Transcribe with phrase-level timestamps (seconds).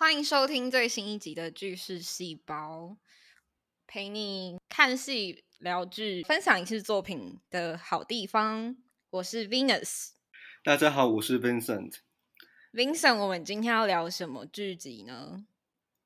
[0.00, 2.84] 欢迎收听最新一集的《剧事细胞》，
[3.86, 8.74] 陪你看戏、聊剧、分享影视作品的好地方。
[9.10, 10.12] 我是 Venus，
[10.64, 11.98] 大家好，我是 Vincent。
[12.72, 15.44] Vincent，我们今天要聊什么剧集呢？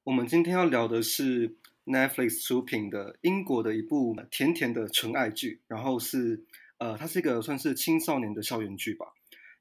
[0.03, 6.45] 我们今天要聊的是 Netflix 出品的英国的一部甜甜的纯爱剧，然后是
[6.79, 9.07] 呃，它是一个算是青少年的校园剧吧。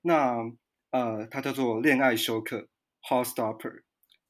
[0.01, 0.37] 那
[0.89, 2.67] 呃，它叫做《恋爱休克》
[3.07, 3.83] （Heartstopper）。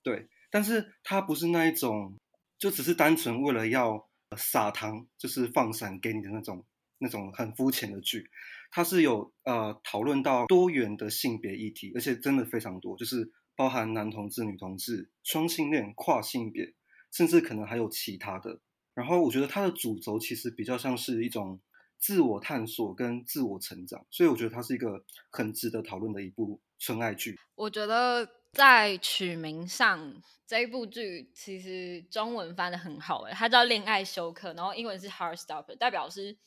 [0.03, 2.17] 对，但是它不是那一种，
[2.59, 6.65] 就只是单纯为了要撒糖，就是放闪给你的那种
[6.99, 8.29] 那种很肤浅的剧。
[8.69, 16.73] 它是有呃讨论到多元的性别议题，而且真的非常多，就是包含男同志、女同志、双性恋、跨性别，
[17.11, 18.59] 甚至可能还有其他的。
[18.95, 21.61] 然后我觉得它的主轴其实比较像是一种
[21.99, 27.35] 自我探索跟自我成长，所以我觉得它是一个很值得讨论的一部纯爱剧。
[27.55, 36.37] 我觉得在取名上，这一部剧其实中文翻的很好诶，它叫《恋爱休克》，然后英文是 Heartstopper，代表是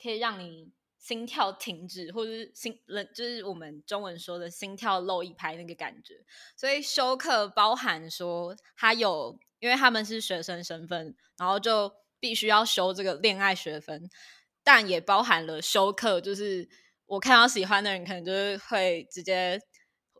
[0.00, 6.24] 可以让你心跳停止，或者是心冷，就是我们中文说的心跳漏一拍那个感觉。
[6.56, 14.08] 所以休克包含说他有，因为他们是学生身份，然后就必须要修这个恋爱学分，
[14.62, 16.68] 但也包含了休克，就是
[17.06, 19.60] 我看到喜欢的人，可能就是会直接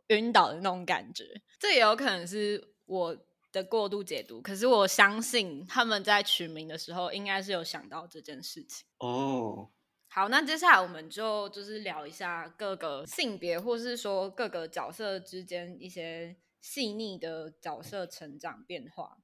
[0.09, 1.41] 晕倒的那种感觉。
[1.57, 3.17] 这也有可能是我
[3.51, 8.85] 的过度解读，可是我相信他们在取名的时候，应该是有想到这件事情。
[8.99, 9.69] 哦，
[10.07, 19.17] 好，那接下来我们就就是聊一下各个性别，或是说各个角色之间一些细腻的角色成长变化。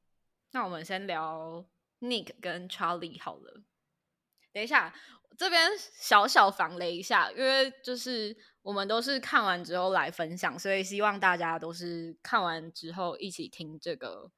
[0.52, 1.66] 那我们先聊
[2.00, 3.64] Nick 跟 Charlie 好了。
[4.54, 4.94] 等一下，
[5.38, 5.70] 这边
[6.00, 14.32] 小小防雷一下，因为就是我们都是看完之后来分享，所以希望大家都是看完之后一起听这个。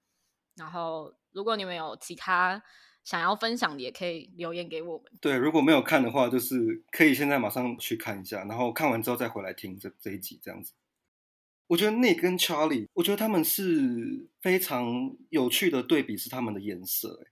[0.56, 2.64] 然后，如果你们有其他
[3.04, 5.06] 想要分享的，也可以留言给我们。
[5.22, 10.74] 对，如果没有看的话，就是可以现在马上去看一下，然后看完之后再回来听这这一集这样子。
[11.68, 17.28] 我觉得 Nick 跟 Charlie，我觉得他们是非常有趣的对比，是他们的颜色，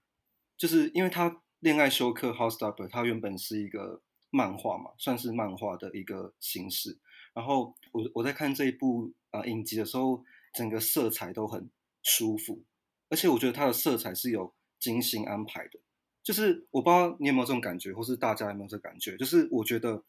[0.56, 4.00] 就是因为他恋爱休克 House Stopper，它原本是一个
[4.30, 6.96] 漫画嘛，算是漫画的一个形式。
[7.34, 10.22] 然后我我在看这一部呃影集的时候，
[10.54, 11.68] 整个色彩都很
[12.04, 12.62] 舒服，
[13.08, 15.80] 而且我觉得它的色彩是有精心安排的。
[16.22, 19.16] 就是我不知道你有没有这种感觉，或是大家有没有这感觉？
[19.16, 20.04] 就是我觉得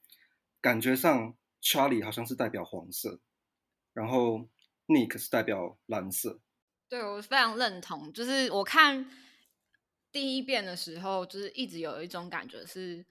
[0.61, 3.19] 感觉上 Charlie 好像是代表黄色，
[3.93, 4.47] 然后
[4.85, 6.39] Nick 是代表蓝色。
[6.87, 9.09] 对我非常认同，就是我看
[10.17, 13.05] 第一遍的时候，就是一直有一种感觉是，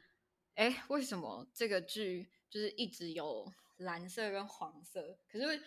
[0.56, 5.16] 哎，为什么这个剧就是一直有蓝色跟黄色？
[5.30, 5.62] 可是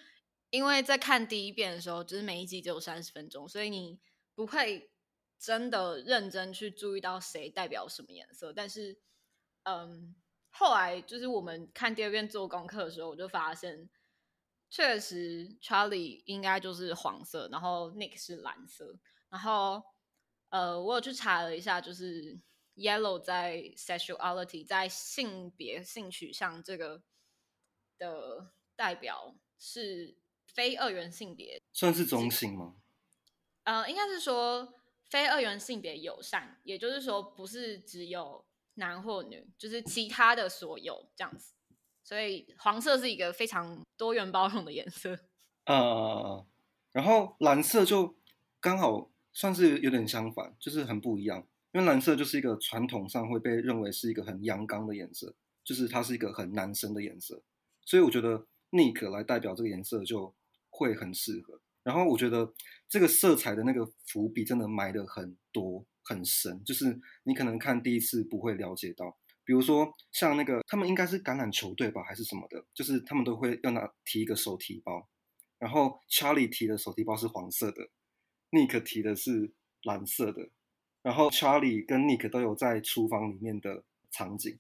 [0.50, 3.98] 因为在看第一遍的时候，就是每一集只有三十分钟，所以你
[4.36, 4.92] 不会
[5.40, 8.52] 真的认真去注意到谁代表什么颜色。
[8.52, 9.00] 但是，
[9.64, 10.14] 嗯，
[10.50, 13.90] 后来就是我们看第二遍做功课的时候，我就发现。
[14.70, 19.00] 确实，Charlie 应该就是黄色，然后 Nick 是蓝色，
[19.30, 19.82] 然后
[20.50, 22.40] 呃，我有去查了一下，就是
[22.76, 27.02] Yellow 在 sexuality 在性别性取向这个
[27.98, 32.76] 的代表是非二元性别，算是中性吗？
[33.64, 34.74] 呃，应该是说
[35.10, 38.44] 非二元性别友善，也就是说不是只有
[38.76, 41.54] 男或女，就是其他的所有这样子。
[42.02, 45.20] 所以黄色是一个非常多元包容的颜色，
[45.66, 46.44] 呃，
[46.92, 48.16] 然后蓝色就
[48.60, 51.48] 刚好算是有点相反，就是很不一样。
[51.72, 57.44] 因为蓝色就是一个传统上会被认为是一个很阳刚的颜色，就是它是一个很男生的颜色，
[57.86, 60.34] 所以我觉得 Nick 来代表这个颜色就
[60.70, 61.62] 会很适合。
[61.84, 62.54] 然后我觉得
[62.90, 69.18] 这个色彩的那个伏笔真的埋的很多很深，就是你可能看第一次不会了解到。
[69.46, 75.08] 比如说，像那个他们应该是橄榄球队吧，还是什么的，就是他们都会要拿提一个手提包，
[75.58, 77.90] 然后 Charlie 提的手提包是黄色的
[78.52, 79.52] ，Nick 提的是
[79.84, 80.50] 蓝色的，
[81.02, 84.60] 然后 Charlie 跟 Nick 都有在厨房里面的场景，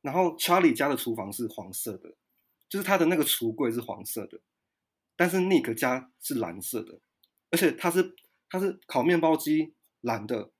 [0.00, 2.14] 然后 Charlie 家的厨房是黄色的，
[2.68, 4.40] 就是他的那个橱柜是黄色的，
[5.16, 7.00] 但是 Nick 家是蓝色的，
[7.50, 8.14] 而且他是
[8.48, 10.50] 他是烤面包机蓝的，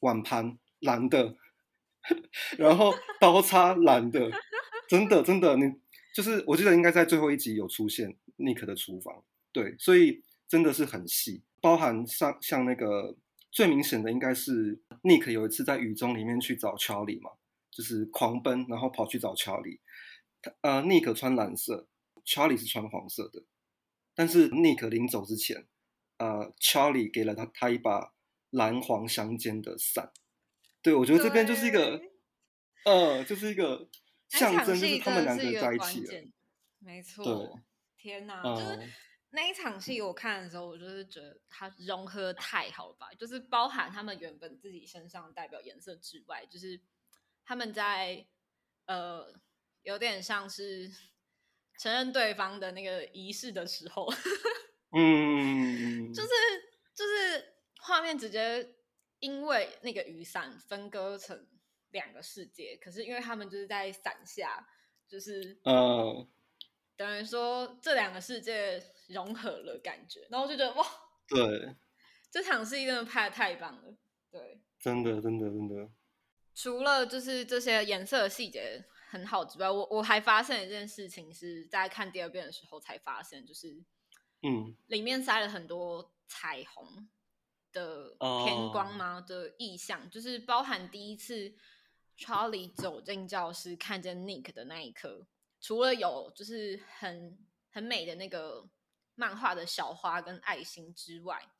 [0.00, 1.36] 碗盘蓝的。
[2.56, 4.30] 然后刀叉蓝的，
[4.88, 5.64] 真的真的，你
[6.14, 13.16] 就是我记得应该在最后一集有出现 Nick 的厨房，对，所以真的是很细，包含像像那个
[13.50, 17.32] 最明显的应该是 Nick 有一次在雨中里面去找 Charlie 嘛，
[17.70, 19.80] 就是狂奔，然后跑去找 Charlie，
[20.42, 21.88] 他呃 Nick 穿蓝色
[22.24, 23.44] ，Charlie 是穿黄色的，
[24.14, 25.66] 但是 Nick 临走之前
[26.18, 28.12] 呃，Charlie 给了他他一把
[28.50, 30.12] 蓝黄相间的伞。
[30.80, 32.00] 对，我觉得这边就是一个，
[32.84, 33.88] 呃，就是一个
[34.28, 36.24] 象征，就是他们两个在一起了。
[36.78, 37.58] 没错，
[37.96, 38.90] 天哪，就是
[39.30, 46.80] 那一场戏，我看的时候，我就是觉得它融合太好了吧，就是包含他们原本自己身上代表颜色之外，就是
[47.44, 48.26] 他们在
[48.86, 49.32] 呃，
[49.82, 50.90] 有点像是
[51.78, 54.10] 承认对方的那个仪式的时候，
[54.92, 56.28] 嗯， 就是
[56.94, 58.76] 就是画面直接
[59.18, 61.46] 因为那个雨伞分割成
[61.90, 64.66] 两个世界，可是因为他们就是在伞下，
[65.06, 66.26] 就是嗯。
[66.96, 70.86] 等于说这两个世界融合了感觉，然后我就觉得哇，
[71.28, 71.76] 对，
[72.30, 73.96] 这场戏真的拍的太棒了，
[74.30, 75.90] 对，真的真的真的。
[76.54, 83.82] 除了就是这些颜色细节很好之外，我我还发现一件事情，是在看第二遍的时候才发现，就是
[84.42, 87.08] 嗯，里面塞了很多彩虹
[87.72, 91.54] 的偏光吗的意象，就是包含第一次
[92.18, 95.26] Charlie 走进教室看见 Nick 的那一刻。
[95.60, 97.38] 除了有就是很
[97.70, 98.68] 很美的那个
[99.18, 101.50] 漫画的小花跟爱心之外，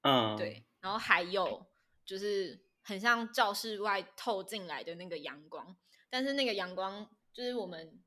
[0.00, 1.70] 嗯，对，然后还有
[2.02, 5.76] 就是很像教室外透进来的那个阳光，
[6.08, 8.02] 但是那个阳光就是我们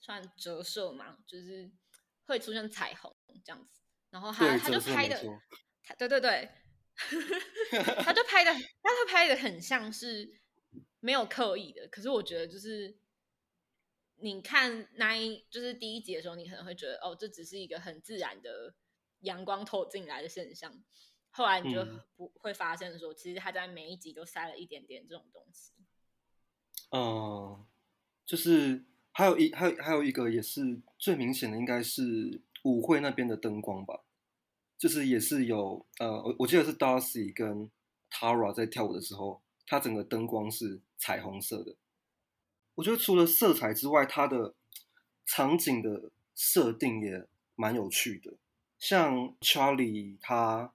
[0.00, 1.70] 算折射嘛，就是
[2.24, 3.14] 会出现彩虹
[3.44, 5.20] 这样子，然后他他就拍的，
[5.98, 6.50] 对对对，
[8.02, 10.40] 他就拍的，他就拍的很像是
[11.00, 12.96] 没有刻意的，可是我觉得就是。
[14.18, 18.74] 你看那一就是第一集的时候，你可能会觉得哦，这只是一个很自然的
[19.20, 20.72] 阳光透进来的现象。
[21.30, 21.86] 后来你就
[22.16, 25.72] 不会发现说，其实他在每一集都塞了一点点这种东西。
[26.92, 27.66] 嗯，
[28.24, 34.02] 就是还有一还有还有一个也是最明显的，应该是舞会那边的灯光吧。
[34.78, 37.70] 就是也是有呃，我我记得是 Darcy 跟
[38.10, 41.76] Tara 在跳舞的时候，它整个灯光是彩虹色的。
[42.76, 44.54] 我觉得除了色彩之外，它的
[45.24, 48.34] 场景的设定也蛮有趣的。
[48.78, 50.72] 像 Charlie 他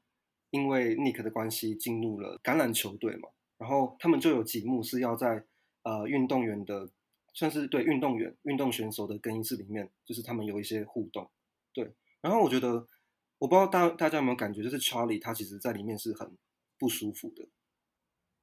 [0.49, 5.45] 因为 Nick 的关系进入了橄榄球队嘛，然后他们就有几幕是要在
[5.83, 6.89] 呃运动员的
[7.33, 11.29] 算是对运动员运动选手的更衣室里面，就是他们有一些互动。
[11.71, 12.87] 对，然后我觉得
[13.37, 16.35] 我不知道大大家有没有感觉，就是 Charlie 他其实在里面是很
[16.79, 17.47] 不舒服的，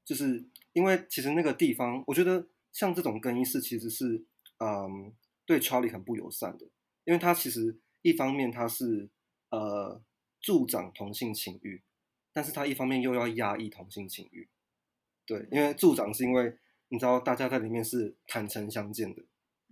[0.04, 2.46] 就是因为其实那个地方，我觉得。
[2.78, 4.24] 像这种更衣室其实是，
[4.58, 5.12] 嗯，
[5.44, 6.64] 对 Charlie 很不友善的，
[7.02, 9.10] 因为他其实一方面他是
[9.50, 10.00] 呃
[10.40, 11.82] 助长同性情欲，
[12.32, 14.48] 但是他一方面又要压抑同性情欲，
[15.26, 16.56] 对，因为助长是因为
[16.90, 19.24] 你知道大家在里面是坦诚相见的，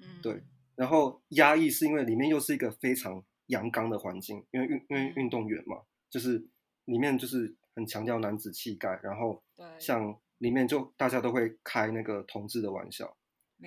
[0.02, 0.42] 嗯，对，
[0.74, 6.44] 然后压抑是因为里面又是一个非常阳刚的环境，因为运因为运动员嘛，就是
[6.86, 9.44] 里面就是很强调男子气概，然后
[9.78, 10.20] 像。
[10.38, 13.16] 里面就大家都会开那个同志的玩笑，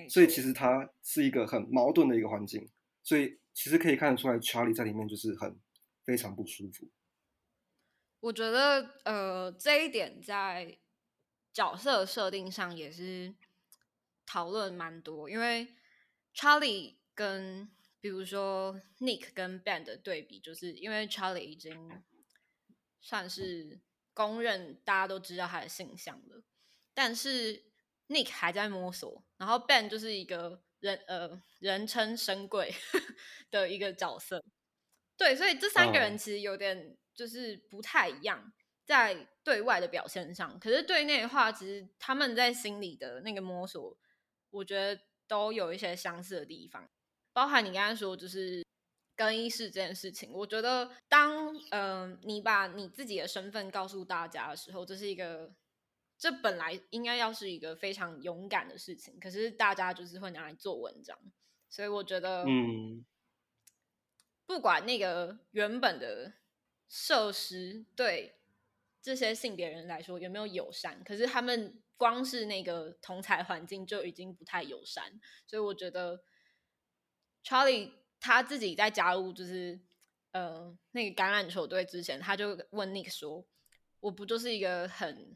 [0.08, 2.70] 所以其实它是一个很矛盾的一个环境，
[3.02, 5.58] 所以其实可以看得出来，Charlie 在里面就是很
[6.04, 6.88] 非常不舒服。
[8.20, 10.78] 我觉得呃这一点在
[11.52, 13.34] 角色设定上也是
[14.24, 15.74] 讨论蛮多，因为
[16.34, 17.68] Charlie 跟
[18.00, 21.90] 比如说 Nick 跟 Ben 的对比，就是因为 Charlie 已经
[23.00, 23.80] 算是
[24.14, 26.42] 公认大家都知道他的性向了。
[27.02, 27.64] 但是
[28.08, 32.74] Nick 还在摸索，然后 Ben 就是一个人呃人称深贵
[33.50, 34.44] 的一个角色，
[35.16, 38.52] 对，所以这三个人其实有点就是不太一样，
[38.84, 43.96] 在对外的表现上，可是对内的话，其实他们在心里的那个摸索，
[44.50, 46.86] 我觉得都有一些相似的地方，
[47.32, 48.62] 包含你刚才说就是
[49.16, 55.50] 更衣室这件事情，我觉得当嗯你把你自己的身份告诉大家的时候，这是一个。
[56.20, 61.18] 这本来应该要是一个非常勇敢的事情，可是大家就是会拿来做文章，
[61.70, 63.02] 所以我觉得，嗯，
[64.44, 66.34] 不管那个原本的
[66.90, 68.34] 设施对
[69.00, 76.22] 这些性别人来说有没有友善，可是他们光是那个同才环境就已经不太友善，所以我觉得
[77.42, 79.80] ，Charlie 他自己在加入就是
[80.32, 83.46] 呃那个橄榄球队之前，他就问 Nick 说
[84.00, 85.34] ：“我不就是一个很……”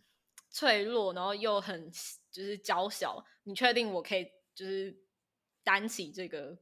[0.55, 1.91] 脆弱，然后又很
[2.31, 4.97] 就是娇小，你确定我可以就是
[5.65, 6.57] 担起这个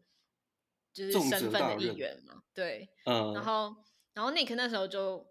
[0.93, 2.43] 就是身份的一员吗？
[2.55, 3.45] 对，嗯，然。
[3.45, 3.77] 后
[4.15, 5.27] 然后 Nick 那时候就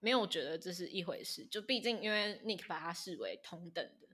[0.00, 4.08] 没有觉得这是一回事，就毕竟因为 Nick 把他视为同等的，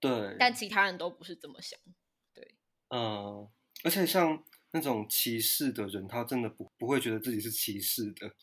[0.00, 1.78] 对，但其他人都不是这么想，
[2.32, 2.54] 对，
[2.88, 3.46] 嗯，
[3.84, 8.34] 而且像那种歧视的人，他真的不不会觉得自己是歧视的，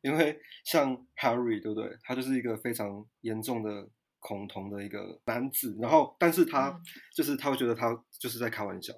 [0.00, 1.98] 因为像 Harry 对不对？
[2.04, 3.90] 他就是一个非常严重的
[4.20, 6.80] 恐同的一个男子，然后但是他、嗯
[7.14, 8.94] 就是他会觉得他就是在开玩笑，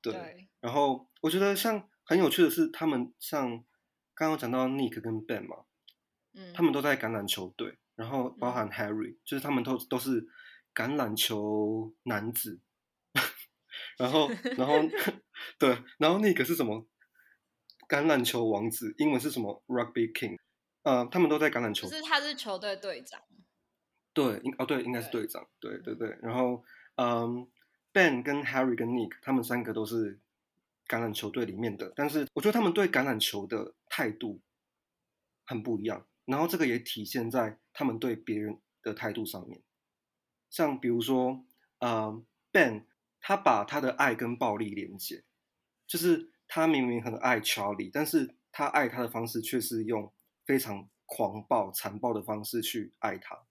[0.00, 0.12] 对。
[0.12, 3.50] 对，然后我觉得像很有趣的是，他们像
[4.14, 5.64] 刚刚讲到 Nick 跟 Ben 嘛，
[6.34, 10.28] 嗯，他们都在橄榄球队，然后包含 Harry，、就是他们都都是
[10.74, 12.60] 橄榄球男子。
[13.98, 14.74] 然后， 然后，
[15.58, 16.86] 对，然后 Nick 是什么？
[17.88, 20.36] 橄榄球王子，英文是什么？Rugby King。
[20.82, 23.20] 呃，他们都在橄榄球就是他是球队队长，
[24.18, 26.18] 对，应哦对，应该是队长，对对对。
[26.20, 26.64] 然后，
[26.96, 27.46] 嗯
[27.92, 30.18] ，Ben 跟 Harry 跟 Nick 他们三个都是
[30.88, 34.40] 橄榄球队里面的，但是我觉得他们对橄榄球的态度
[35.44, 36.04] 很不一样。
[36.24, 39.62] 然后这个也体现在他们对别人的态度上面。
[40.50, 41.44] 像比如说，
[41.78, 42.20] 呃
[42.50, 42.86] ，Ben
[43.20, 45.22] 他把他的爱跟暴力连接，
[45.86, 50.12] 就是他明明很爱 Charlie，但是他爱他的方式却是用
[50.44, 53.44] 非常狂暴、残暴的方式去爱他。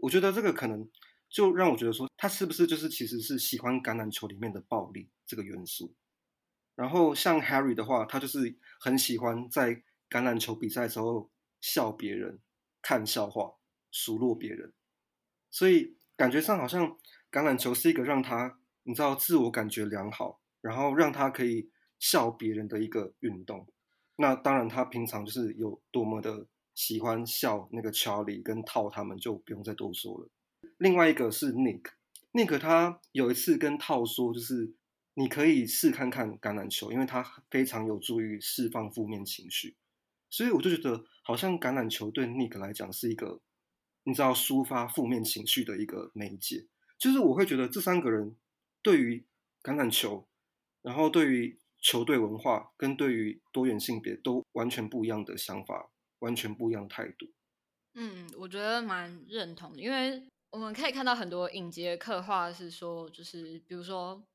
[0.00, 0.88] 我觉得这个可能
[1.28, 5.94] 就让我觉得说，他是不是就是其实是喜欢橄榄球里面的暴力这个元素。
[6.74, 9.74] 然后像 Harry 的话，他就是很喜欢在
[10.08, 12.38] 橄榄球比赛时候笑别人、
[12.80, 13.54] 看笑话、
[13.90, 14.72] 数落别人，
[15.50, 16.86] 所以感觉上好像
[17.32, 23.66] 橄榄球是一个让他你知道自我感觉良好，然后让他可以笑别人的一个运动。
[24.16, 26.46] 那当然，他平常就是有多么的
[26.78, 30.30] 喜欢笑那个 Charlie 跟套他们，就不用再多说了。
[30.76, 34.72] 另外一个是 Nick，Nick 他有一次跟套说，就是
[35.14, 39.76] 你可以试看看橄榄球，因为它非常有助于释放负面情绪。
[40.30, 43.40] 所以我就觉得，好像橄榄球对 Nick 来讲是一个，
[44.04, 46.68] 你知道抒发负面情绪的一个媒介。
[46.96, 48.36] 就是我会觉得这三个人
[48.82, 49.26] 对于
[49.64, 50.28] 橄榄球，
[50.82, 57.26] 然后对于球队文化跟对于多元性别都完全不一样的想法，完全不一样的态度。
[57.94, 64.26] 嗯，我觉得蛮认同的，因为我们可以看到很多影集的刻画是说，就是比如说，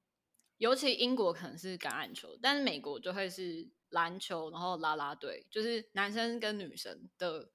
[0.57, 7.51] 尤其英国可能是橄榄球，但是美国就会是篮球，然后啦啦队，就是男生跟女生的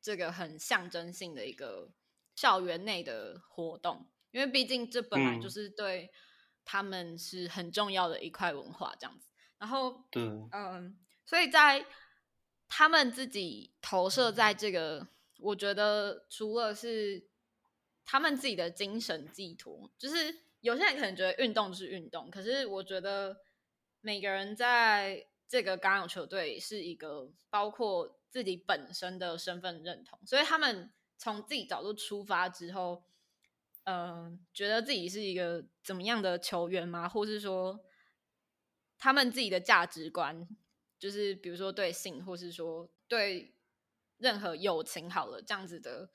[0.00, 1.92] 这个很象征性的一个
[2.36, 6.10] 校园内的活动，因为毕竟这本来就嗯是对
[6.64, 9.28] 他们是很重要的一块文化，这样子。
[9.58, 11.84] 然后对，嗯，所以在
[12.68, 15.08] 他们自己投射在这个，
[15.38, 17.26] 我觉得除了是
[18.04, 23.38] 他们自己的精神寄托，就是有些人可能觉得运动是运动，可是我觉得
[24.00, 33.02] 每个人在这个橄榄球队是一个包括自己本身的身份认同，所以他们从自己角度出发之后，
[33.84, 37.08] 嗯、觉得自己是一个怎么样的球员吗？
[37.08, 37.80] 或是说
[38.98, 40.46] 他们自己的价值观，
[40.98, 43.54] 就是比如说对性，或是说对
[44.18, 46.10] 任何友情好了这样子的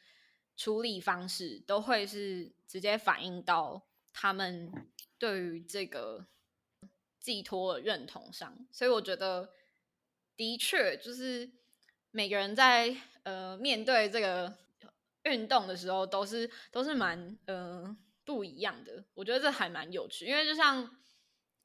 [0.55, 4.71] 处理方式，都会是直接反映到他们
[5.17, 6.27] 对于这个
[7.19, 8.67] 寄托的认同上。
[8.71, 9.53] 所以我觉得，
[10.35, 11.49] 的确就是
[12.11, 14.57] 每个人在呃面对这个
[15.23, 19.05] 运动的时候，都是都是蛮呃不一样的。
[19.13, 20.97] 我觉得这还蛮有趣，因为就像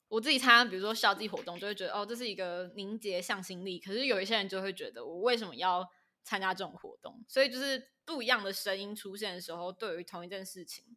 [0.08, 3.78] 我自己参加，比如说校际活动，就会觉得哦，这是一个凝结向心力。
[3.78, 5.86] 可是有一些人就会觉得，我为什么要
[6.24, 7.22] 参加这种活动？
[7.28, 10.96] 所以就是不一样的声音出现的时候，对于同一件事情，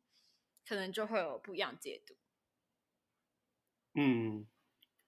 [0.66, 2.16] 可能就会有不一样的解读。
[3.96, 4.48] 嗯，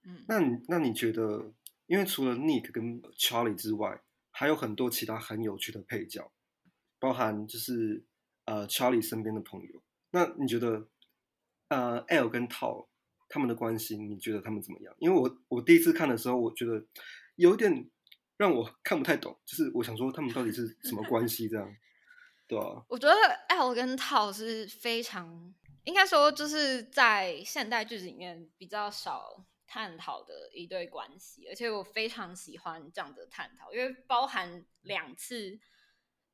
[0.03, 1.53] 嗯，那你那你觉得，
[1.85, 6.33] 因为除了 Nick 跟 Charlie 之外，还有很多其他很有趣的配角，
[6.99, 8.03] 包含就是
[8.43, 9.81] 呃 Charlie 身边的朋友。
[10.11, 10.89] 那你觉得
[11.69, 12.89] 呃 L 跟 Tao
[13.33, 14.93] 他们的关系，你觉得他们怎么样？
[14.99, 16.85] 因为我我第一次看的时候，我觉得
[17.35, 17.89] 有点
[18.37, 21.75] 让我看不太懂，就是我想说他们到底是什么关系这样，
[22.47, 23.15] 对啊，我觉得
[23.47, 25.51] L 跟套是非常，
[25.83, 35.59] 应该说就是在现代剧集里面比较少探讨的一对关系，而且我非常喜欢这样的探讨，因为包含两次，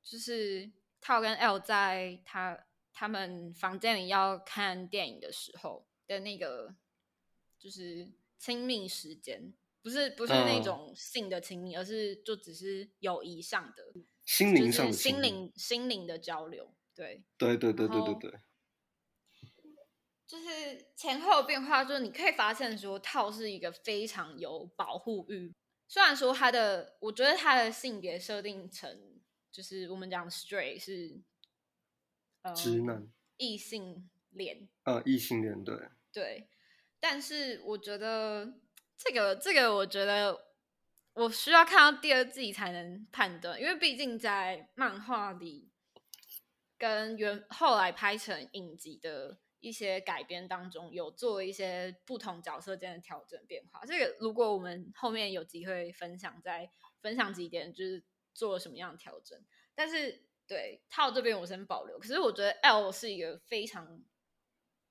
[0.03, 6.75] 就是套跟 L 在他他们房间里要看电影的时候的那个，
[7.59, 9.53] 就是亲密时间。
[9.81, 10.63] 不是不是那嗯。
[10.63, 13.93] 种性的亲密，而是就只是友谊上的，
[14.25, 18.39] 心灵上的，心灵心灵的交流，对，对对对对对对，
[20.27, 25.55] 就是前后变化，就是你可以发现说，套是一个非常有保护欲。
[25.87, 31.19] 虽然说他的，我觉得他的性别设定成就是我们讲 straight 是
[32.41, 33.09] 呃直男。
[33.37, 35.79] 异性恋，呃异性恋对，
[36.11, 36.49] 对，
[36.99, 38.53] 但是我觉得
[38.97, 40.37] 这个这个，我觉得
[41.13, 45.69] 我需要看到第二季才能判断，因为毕竟在漫画里
[46.77, 53.85] 跟原后来拍成影集的一些改编当中，有做一些不同角色间的调整变化。
[53.85, 56.69] 这个如果我们后面有机会分享，再
[57.01, 58.03] 分享几点，就是
[58.33, 59.37] 做了什么样的调整。
[59.75, 64.01] 但是对套这边我先保留，可是我觉得 L 是一个非常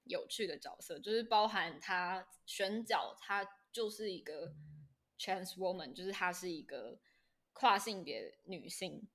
[0.09, 4.53] 有趣的角色，就是包含他选角，他就是一个。
[5.21, 6.97] trans woman 就是她是一个
[7.53, 9.09] 跨性别女性，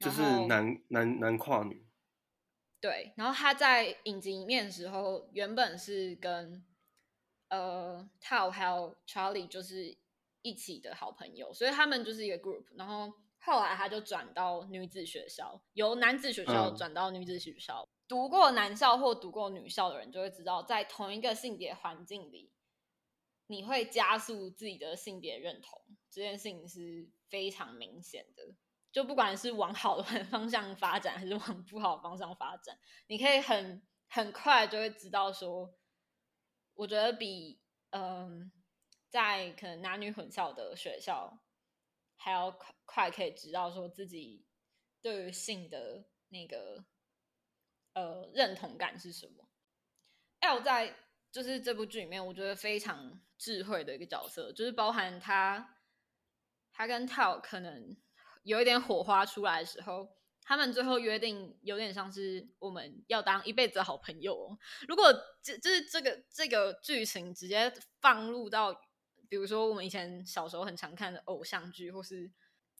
[0.00, 1.86] 就是男男男跨女。
[2.80, 6.66] 对，然后他在影集里面的时候，原本是跟
[7.50, 9.96] 呃 Tao 还有 Charlie 就是
[10.42, 12.64] 一起的好朋友，所以他们就是一个 group。
[12.74, 17.88] 然后后来他就转到女子学校，由男子学校转到女子学校。
[18.12, 22.52] 读过男校或读过女校的人就会知道，在同一个性别环境里。
[23.46, 28.54] 你会加速自己的性别认同，这件事情是非常明显的。
[28.90, 35.74] 就不管是往好的 方向发展，还是往不好的方向发展，你可以很很快就会知道说，
[36.74, 38.52] 我觉得比嗯，
[39.08, 41.42] 在可能男女混校的学校
[42.16, 44.44] 还要快快可以知道说自己
[45.00, 46.84] 对于性的那个
[47.94, 49.48] 呃认同感是什么。
[50.40, 50.96] L 在
[51.30, 53.20] 就是这部剧里面，我觉得非常。
[53.38, 55.76] 智慧的一个角色，就是包含他，
[56.72, 57.96] 他跟 Tao 可能
[58.44, 64.46] 有一点火花出来的时候，他们最后约定有点像是我们要当一辈子的好朋友。
[64.46, 68.72] 哦如果这就是这个这个剧情直接放入到，
[69.28, 72.30] 比如说我们以前小时候很常看的偶像剧，或是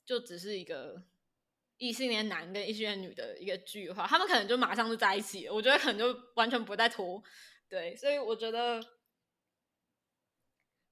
[0.04, 1.02] 就只是一个
[1.78, 5.48] 异性恋男跟异性恋女的一个剧的话，他们可能就马上就在一起。
[5.48, 7.22] 我觉得可能就完全不会再拖。
[7.68, 8.80] 对，所以我觉得。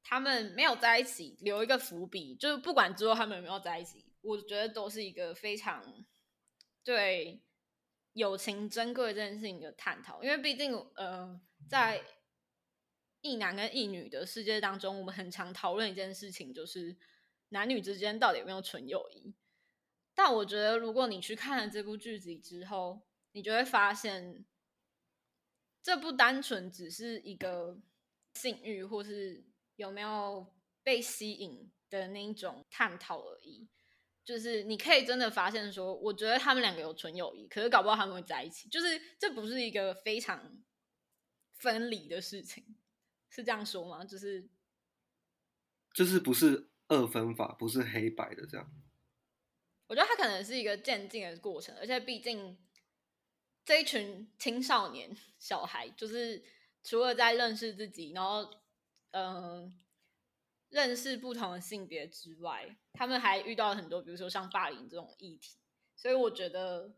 [0.03, 6.05] 他们没有在一起，留一个伏笔，就是不管之后他们有没有在一起，我觉得都是一个非常
[6.83, 7.41] 对
[8.15, 10.21] 友情珍贵这件事情的探讨。
[10.21, 12.03] 因为毕竟，呃，在
[13.21, 16.97] 异男跟异女的世界当中，我们很常讨论一件事情，就是
[17.51, 19.33] 男女之间到底有没有纯友谊。
[20.23, 23.01] 但我觉得，如果你去看了这部剧集之后，
[23.33, 24.45] 你就会发现，
[25.83, 27.81] 这不单纯只是一个
[28.35, 29.47] 性欲，或是。
[29.77, 33.67] 有没有被吸引的那一种探讨而已，
[34.23, 40.63] 就是你可以真的发现说，我觉得他们两个有纯友谊，可是搞不好他们会在一起，就是这不是一个非常
[41.55, 42.77] 分离的事情，
[43.31, 44.05] 是这样说吗？
[44.05, 44.51] 就是
[45.95, 48.71] 就是不是二分法，不是黑白的这样。
[49.91, 52.57] 我觉得它可能是一个渐进的过程，而且毕竟
[53.65, 56.41] 这一群青少年小孩，就是
[56.85, 58.49] 除了在认识自己，然后。
[59.13, 59.77] 嗯，
[60.69, 65.57] 认识不同的性别之外，他们还遇到了很多，比如说像霸凌这种议题。
[65.97, 66.95] 所以我觉得，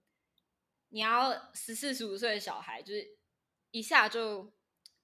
[0.90, 3.16] 你要十四十五岁的小孩，就是
[3.70, 4.52] 一下就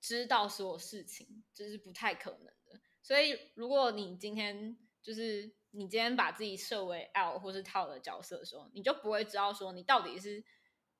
[0.02, 2.78] 知道所有事情，这是不太可能的。
[3.02, 10.44] 所以，如果你今天就是你今天把自己设为 L 或是套的角色的时候，你就不会知道说你到底是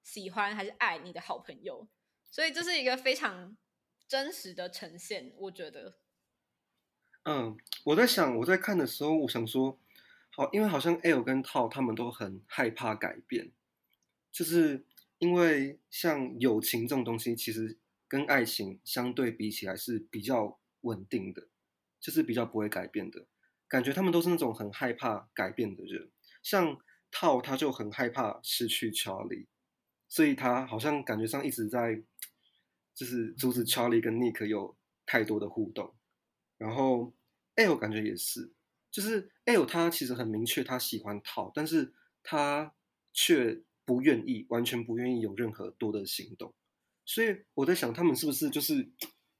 [0.02, 1.88] 喜欢还是爱你的好朋友。
[2.30, 3.56] 所以，这是一个非常。
[4.08, 5.98] 真实的呈现，我觉得。
[7.24, 9.78] 嗯，我在想，我在看的时候，我想说，
[10.30, 13.52] 好，因为好像 L 跟套他们都很害怕改变，
[14.32, 14.86] 就是
[15.18, 17.76] 因为像友情这种东西，其实
[18.08, 21.48] 跟爱情相对比起来是比较稳定的，
[22.00, 23.26] 就是比较不会改变的。
[23.68, 26.10] 感觉他们都是那种很害怕改变的人，
[26.42, 26.78] 像
[27.10, 29.46] 套他就很害怕失去 Charlie，
[30.08, 32.02] 所以他好像感觉上一直在。
[32.94, 34.76] 就是阻止 Charlie 跟 Nick 有
[35.06, 35.94] 太多的互动，
[36.56, 37.14] 然后
[37.54, 38.52] L 感觉也是，
[38.90, 42.74] 就是 L 他其实很明确他喜欢套，但是他
[43.12, 46.52] 却不愿意，完全不愿意有任何多的行动，
[47.04, 48.90] 所以我在想他们是不是就是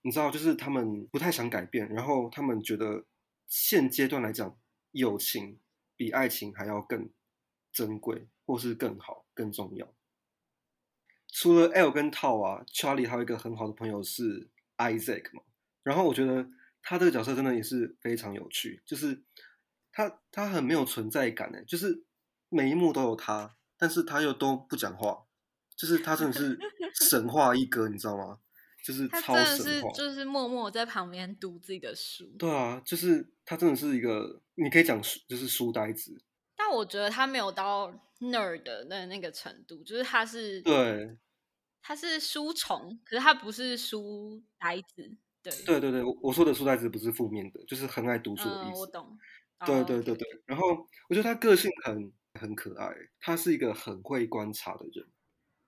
[0.03, 3.05] 你知道，就是他们不太想改变，然后他们觉得
[3.49, 4.57] 现阶段来讲，
[4.93, 5.59] 友情
[5.97, 7.11] 比爱情还要更
[7.73, 9.93] 珍贵，或是更好、更重要。
[11.27, 15.43] 除了 L 跟 Tao 啊，Charlie 还有一个很好的朋友是 Isaac 嘛。
[15.83, 16.49] 然后我觉得
[16.83, 19.23] 他这个角色真的也是非常有趣，就是
[19.93, 22.05] 他他很没有存在感哎，就是
[22.49, 25.27] 每一幕都有他，但是他又都不讲话，
[25.75, 26.59] 就是他真的是
[26.95, 28.41] 神话一哥，你知道吗？
[28.85, 32.25] 就是超神话，就是默默在旁边读自己的书。
[32.39, 36.23] 对啊，就是他真的是一个，你可以讲就是书呆子。
[36.55, 41.17] 但我觉得他没有到 nerd 的那那个程度，就是他是对，
[41.81, 45.17] 他是书虫，可是他不是书呆子。
[45.43, 48.81] 对对对对，我说的书呆子不是负面的，就是很爱读书的意思。
[48.81, 49.19] 我懂。
[49.65, 50.29] 对对对对。
[50.45, 50.67] 然后
[51.09, 55.07] 我觉得他个性很很可爱，他是一个很会观察的人，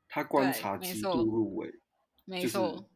[0.06, 1.80] 他观察极度入微，
[2.26, 2.90] 没错。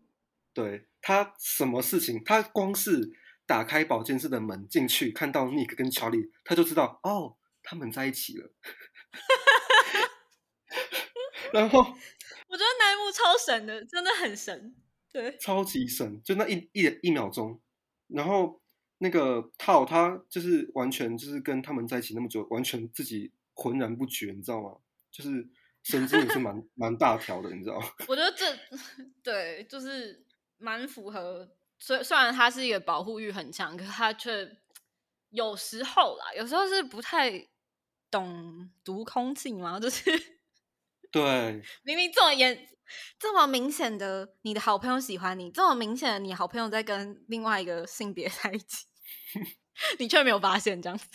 [0.52, 3.10] 对他什么事情，他光是
[3.46, 8.50] 打开保健室的门进去，看到 Nick 跟 Charlie，他就知道哦，他们在一起了。
[11.52, 11.80] 然后
[12.48, 14.74] 我觉得那一幕超神的，真的很神，
[15.12, 17.60] 对，超级神，就那一一一秒钟。
[18.08, 18.60] 然后
[18.98, 24.76] 那个套他就是完全就是跟他们在一起那么久，完全自己浑然不觉，你知道吗？
[25.10, 25.48] 就是
[25.84, 27.86] 神经也是蛮 蛮大条的，你知道吗？
[28.08, 28.58] 我觉得这
[29.22, 30.24] 对就是
[30.58, 34.56] 蛮符合，虽虽然他是一个保护欲很强，可是他却
[35.30, 37.48] 有时候啦，有时候是不太
[38.10, 40.10] 懂读空气嘛，就是。
[41.10, 42.68] 对， 明明这么严，
[43.18, 48.86] 这么明显的，你的好朋友喜欢你，这么明显的，你好朋友在跟另外一个性别 在一起，
[50.00, 51.08] 你却没有发现这样子。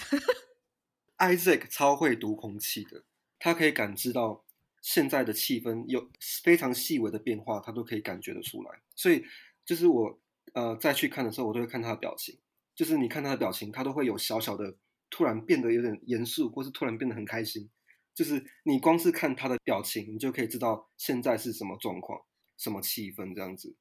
[1.18, 3.04] Isaac 超会读空气的，
[3.40, 4.46] 他可以感知到
[4.82, 6.10] 现在的气氛有
[6.42, 8.82] 非常细微的变化，他都可以感觉得出来。
[8.96, 9.26] 所以
[9.66, 10.18] 就是我
[10.54, 12.40] 呃再去看的时候，我都会看他的表情，
[12.76, 14.78] 就是你看他的表情，他都会有小小的
[15.10, 17.70] 突然变得有点严肃，或是突然变得很开心。
[18.16, 22.22] 就是你光是看他的表情，你就可以知道现在是什么状况、
[22.58, 23.78] 什么气氛这样子。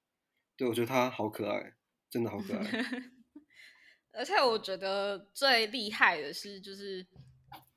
[0.57, 1.75] 对我觉得他好可爱，
[2.09, 2.65] 真的好可爱。
[4.13, 7.07] 而且我觉得最厉害的是，就是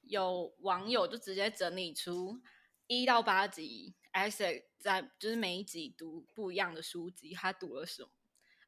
[0.04, 2.40] 有网友就直接整理出
[2.88, 8.10] 一到八集，Isaac 在就是每一集读不一样的书籍，他读了什么，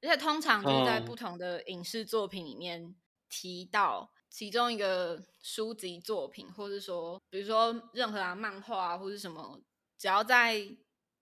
[0.04, 2.94] 而且通常就是在不同的影视作品里面
[3.28, 4.12] 提到。
[4.34, 9.62] 其中一个书籍作品，或者说，比如说任何啊漫画啊或者什么，
[9.96, 10.60] 只要在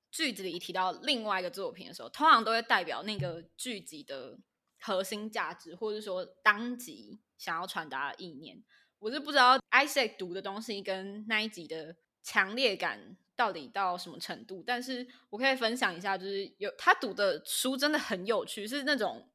[0.09, 4.39] 句子里提到另外一个作品的时候，通常都会代表那个剧集的
[4.79, 8.63] 核心价值，或者说当集想要传达的意念。
[8.99, 19.27] 我是不知道 Isaac 读的东西跟那一集的强烈感到底到什么程度，但是我可以分享一下，就是有他读的书真的很有趣，是那种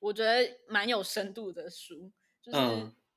[0.00, 2.58] 我觉得蛮有深度的书，就是。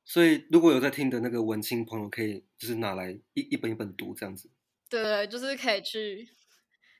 [0.05, 4.49] 所以，如果有在听的那个文青朋友，可以就是拿来一一本一本读这样子。
[4.89, 6.29] 对对，就是可以去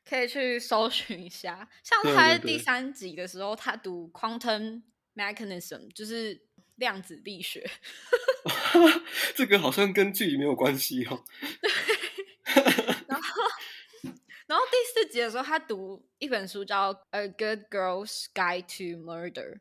[0.04, 1.70] 可以去搜寻一下。
[1.84, 4.82] 像他在第三集的时候，他读 quantum
[5.16, 6.42] mechanism，就是
[6.76, 7.70] 量子力学。
[9.36, 11.24] 这个好像跟剧里没有关系哦。
[14.52, 19.54] 然后，第四集的时候，他读一本书叫《A Good Girl's Guide to Murder》，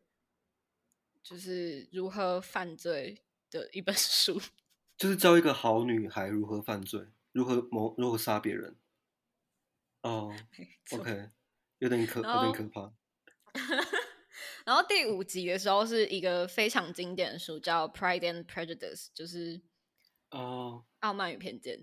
[1.23, 3.23] 就是如何犯罪。
[3.53, 4.41] 的一本书，
[4.97, 8.77] 就是教一个好女孩如何犯罪，如何谋，如何杀别人。
[10.03, 10.33] 哦，
[10.93, 11.31] OK，
[11.79, 12.93] 有点可，有点可怕。
[14.65, 19.61] 然后第五集的时候是一个非常经典的书，叫《Pride and Prejudice》，就是
[20.31, 21.77] 哦，《傲慢与偏见》。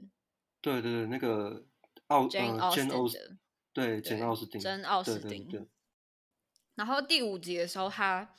[0.62, 1.66] 对对对，那个
[2.08, 3.38] 奥，Jane Austen，
[3.74, 5.68] 对，Jane Austen，真奥斯汀。
[6.76, 8.34] 然后第五集的时候，他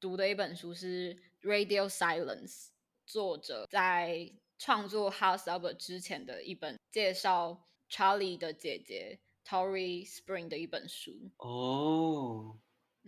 [0.00, 1.16] 读的一本书是。
[1.42, 2.70] Radio Silence，
[3.06, 11.30] 作者在创作《House of》之前的一本介绍 Charlie 的姐姐 Tori Spring 的一本书。
[11.36, 12.58] 哦，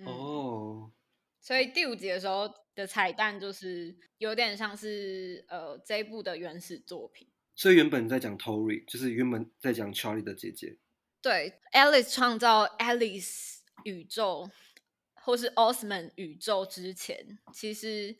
[0.06, 0.92] 哦，
[1.40, 7.28] 所以第五集的时候的彩蛋就是有点像是呃这一部的原始作品。
[7.60, 10.78] 所以原本在讲 Tori，就是原本在讲 Charlie 的姐姐。
[11.20, 14.50] 对，Alice 创造 Alice 宇宙。
[15.22, 18.16] 或是 Osman 宇宙之前，其实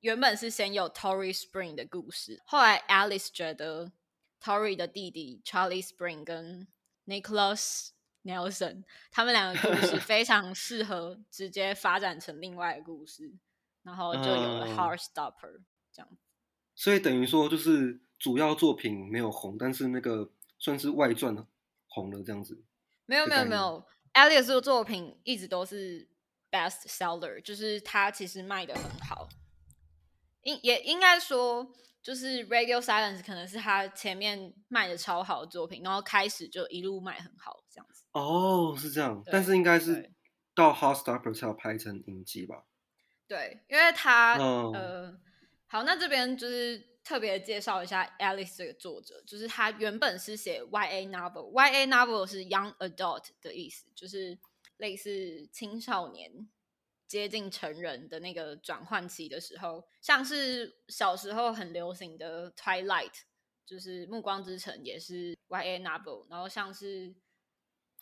[0.00, 3.92] 原本是先有 Tory Spring 的故事，后来 Alice 觉得
[4.42, 6.66] Tory 的弟弟 Charlie Spring 跟
[7.06, 7.90] Nicholas
[8.24, 13.32] Nelson 他们两个故事非常适合直接发展成另外的故事，
[13.84, 15.60] 然后就有了 Heartstopper
[15.92, 16.08] 这样。
[16.74, 21.46] 所以等于说，就是主要作品没有红，但是那个算是外传
[21.86, 22.64] 红了这样子。
[23.06, 23.84] 没有没有没有。
[24.12, 26.08] Alice 的作品一直都是
[26.50, 29.28] best seller，就是他其实卖的很好。
[30.42, 38.04] 应也应该说，就是 Radio Silence 可能是他前面卖的超好的作品，然后开始就一路卖很好这样子。
[38.12, 40.10] 哦，是这样，但是应该是
[40.54, 42.64] 到 h o t s t o p p e r 才要拍成影集吧？
[43.28, 45.18] 对，因为他呃，
[45.68, 46.97] 好，那这边就是。
[47.08, 54.38] 特别介绍一下 Alice 这个作者，就是他原本是写 YA novel，YA novel 是 young adult 的意思，就是
[54.76, 56.50] 类似青少年
[57.06, 63.22] 接近成人的那个转换期的时候，像是小时候很流行的 Twilight，
[63.64, 67.14] 就是暮光之城也是 YA novel，然后像是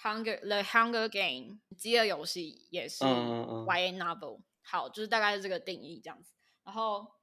[0.03, 6.33] Hunger The Hunger Game 饥饿游戏也是 YA novel，好，就是大概是这个定义这样子，
[6.65, 7.15] 然后。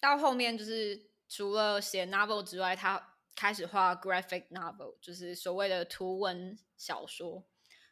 [0.00, 7.44] 到后面就是除了写 novel 之外，他开始画 graphic novel，就是所谓的图文小说。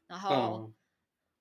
[0.06, 0.72] 然后，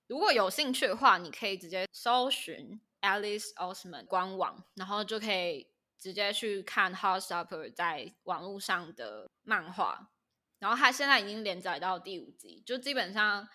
[0.07, 10.11] 如果有兴趣的话，你可以直接搜寻 Alice Osman 官网，然后就可以直接去看 Heartstopper 在网络上的漫画。
[10.57, 13.47] 然后他现在已经连载到第五集，就基本上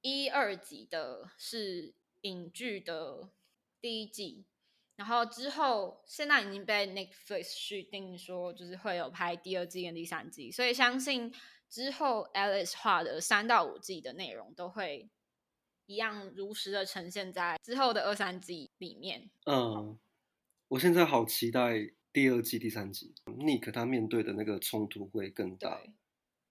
[0.00, 3.28] 一二集的是影剧的
[3.80, 4.46] 第一季，
[4.98, 11.32] 然后之后现在已经被 Netflix 续订说就是会有拍第二季跟第三季，所以相信。
[11.70, 15.10] 之后，Alice 画的三到五季的内容都会
[15.84, 19.28] 一样如实的呈现在之后的二三季里面。
[19.44, 19.98] 嗯，
[20.68, 25.82] 我现在好期待第二季、第三季，Nick 他面对的那个冲突会更大。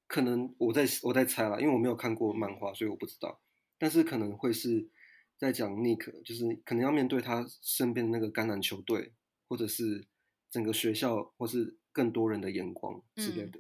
[0.06, 3.42] 可能我在我在猜啦，因为我没有看过漫画，所以我不知道。
[3.80, 4.88] 但是可能会是
[5.38, 9.14] 在讲 Nick，就是可能要面对他身边的那个橄榄球队，
[9.48, 10.08] 或者是
[10.50, 13.60] 整个学校，或是更多人的眼光之类的，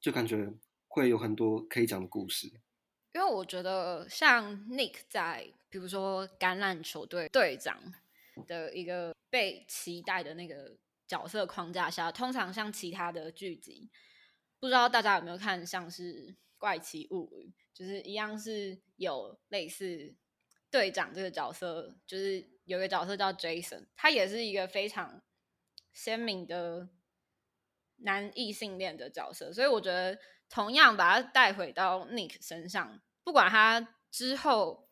[0.00, 0.54] 就感觉。
[0.92, 2.48] 会有很多可以讲的故事，
[3.12, 7.80] 因为我觉得像 Nick 在比如说橄榄球队队长
[8.44, 13.88] 的一个被期待的那个角色框架下，通常像其他的剧集，
[14.58, 16.26] 不知道大家有没有看，像是
[16.58, 20.12] 《怪奇物语》，就是一样是有类似
[20.70, 25.22] 队长这个角色，就是有个角色叫 Jason，他也是一个非常
[25.92, 26.88] 鲜明的
[27.96, 30.18] 男异性恋的角色，所以我觉得。
[30.52, 34.90] 同样把他带回到 Nick 身上，不管他之后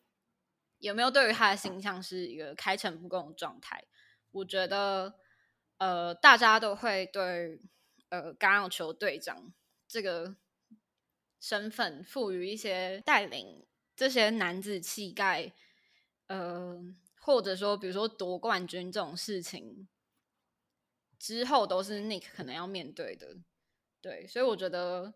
[0.78, 3.84] 有没有对于他的形象是一个开诚布公的状态，
[4.30, 5.18] 我觉得
[5.78, 7.60] 呃，大家都会对
[8.10, 9.52] 呃橄榄球队长
[9.88, 10.36] 这个
[11.40, 15.52] 身份赋予一些带领这些男子气概，
[16.28, 16.80] 呃，
[17.20, 19.86] 或者说比如说夺冠军这种事情
[21.18, 23.36] 之后，都是 Nick 可能要面对的。
[24.00, 25.12] 对，所以我觉得。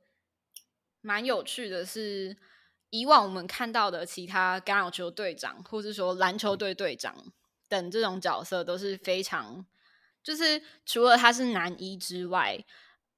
[1.04, 2.36] 蛮有趣的是，
[2.90, 7.32] 以往我们看到的其他橄榄球队长，或是说篮球队队长
[7.68, 9.66] 等这种角色，都是非常，
[10.22, 12.64] 就是除了他是男一之外，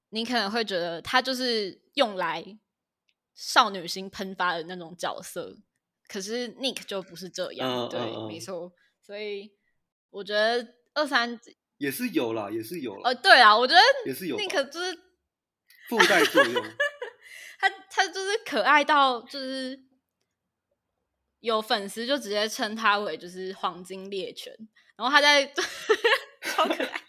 [0.08, 2.58] 你可能会觉得他就是用来
[3.34, 5.54] 少女心喷发的那种角色。
[6.14, 7.98] 可是 Nick 就不是这样，对，
[8.28, 8.72] 没错。
[9.02, 9.50] 所以
[10.10, 11.36] 我觉得二三
[11.78, 12.94] 也是有啦，也是有。
[13.02, 14.96] 呃，对啊，我觉得也是有，Nick 就是
[15.88, 16.64] 附带作用。
[17.58, 19.76] 他他就是可爱到就是
[21.40, 24.56] 有粉丝就直接称他为就是黄金猎犬，
[24.96, 25.44] 然后他在
[26.42, 27.02] 超可爱，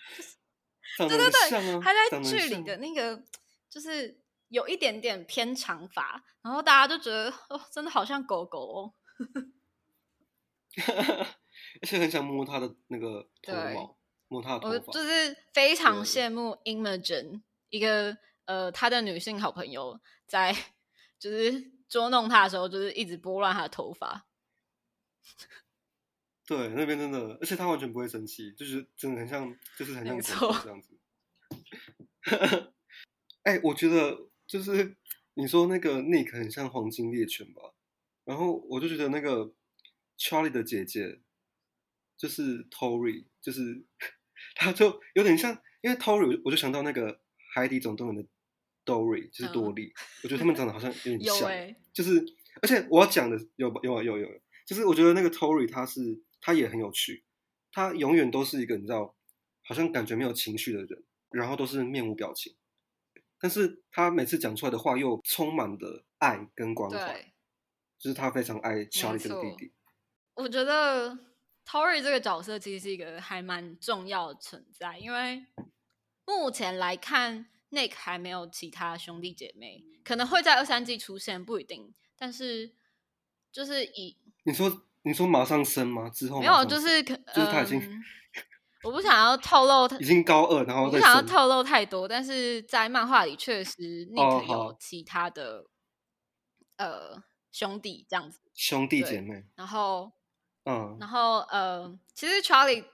[0.97, 3.21] 对对对，他在剧里的那个
[3.69, 4.19] 就是
[4.55, 8.93] 有一点点偏长发，然后大家就觉得哦，真的好像狗狗哦，
[11.81, 18.17] 而且很想摸它的那个 头毛，摸它的头发，就是非常羡慕 Imogen 一个。
[18.47, 20.55] 呃，他的女性好朋友在
[21.17, 24.27] 就是捉弄他的时候，就是一直拨乱他的头发。
[26.45, 30.99] 对，那边真的，而且他完全不会生气，就是真的很像，就是很像狗这样子。
[33.41, 34.15] 哎，我觉得
[34.47, 34.95] 就是
[35.33, 37.73] 你说那个 Nick 很像黄金猎犬吧，
[38.23, 39.53] 然后我就觉得那个
[40.17, 41.21] Charlie 的姐姐
[42.17, 43.85] 就是 Tory，就是
[44.55, 47.21] 他就有点像，因为 Tory 我就想到那个
[47.53, 48.29] 海底总动员的。
[48.87, 51.49] Dory 就是多利，我觉得他们长得好像有点 像，
[51.91, 52.23] 就是
[52.61, 54.29] 而且我要讲的有有有有，
[54.63, 57.23] 就是我觉得那个 Tory 他是他也很有趣，
[57.71, 59.15] 他永远都是一个你知道，
[59.63, 62.55] 好像感觉没有情绪的人，然后都是面无表情，
[63.39, 67.33] 但是他每次讲出来的话又充满的爱跟关怀，
[67.97, 69.73] 就是他非常爱 Charlie 这个弟弟。
[70.35, 71.17] 我觉得
[71.65, 75.45] Tory 这个角色其实是一个还蛮重要的存在，因为
[76.25, 77.47] 目前来看。
[77.71, 81.93] Nick 还没有其他兄弟姐妹，可能会在二三季出现，不一定。
[82.15, 82.71] 但是
[83.51, 86.07] 就是以你说你说马上生吗？
[86.09, 87.81] 之后没有，就是可就是他已经，
[88.85, 92.07] 我不想要透露，已经高二，然后不想要透露太多。
[92.07, 95.65] 但是在漫画里确实 Nick 有其他的
[96.77, 97.21] 呃
[97.51, 99.43] 兄弟这样子，兄弟姐妹。
[99.55, 100.11] 然后
[100.65, 102.85] 嗯，然后呃，其实 Charlie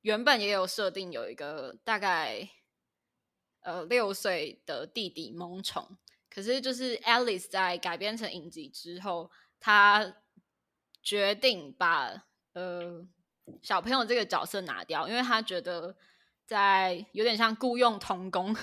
[0.00, 2.48] 原本也有设定有一个大概。
[3.62, 5.98] 呃，六岁的弟弟萌宠，
[6.30, 9.30] 可是就是 Alice 在改编成影集之后，
[9.60, 10.16] 他
[11.02, 13.06] 决定把呃
[13.62, 15.96] 小朋友这个角色拿掉，因为他觉得
[16.46, 18.56] 在有点像雇佣童工，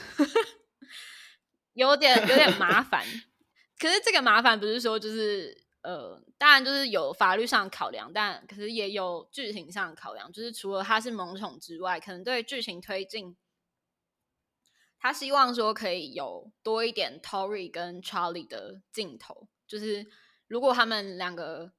[1.73, 3.05] 有点有点麻烦。
[3.79, 13.37] 可是这个麻烦不是说就是呃，当然就是有法律上考量，但可是也有剧情上考量，就是除了他是萌宠之外，可能对剧情推进，
[14.99, 20.07] 他希望说可以有多一点 Tory 跟 Charlie 的镜头，就是
[20.47, 21.76] 如果他们两个。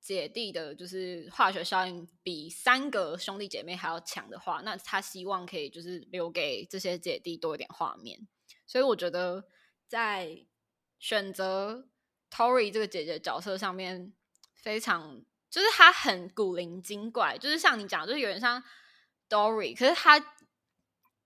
[0.00, 8.26] 姐弟的，就是化学效应比三个兄弟姐妹还要强的话，那他希望可以就是留给这些姐弟多一点画面。
[8.66, 9.44] 所以我觉得
[9.86, 10.46] 在
[10.98, 11.86] 选择
[12.30, 14.12] Tory 这个姐姐角色上面，
[14.54, 18.64] 非常就是她很古灵精怪，就是像你讲，就是有点像
[19.28, 20.16] Dory，可是她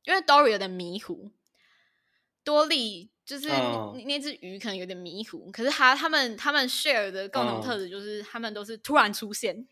[0.03, 1.31] 因为 Dory 有点迷糊，
[2.43, 3.14] 多利。
[3.25, 3.49] 就是
[4.05, 9.67] 那只鱼可能有点迷糊，可是他他们他们 share 的共同特质就是他们都是突然出现。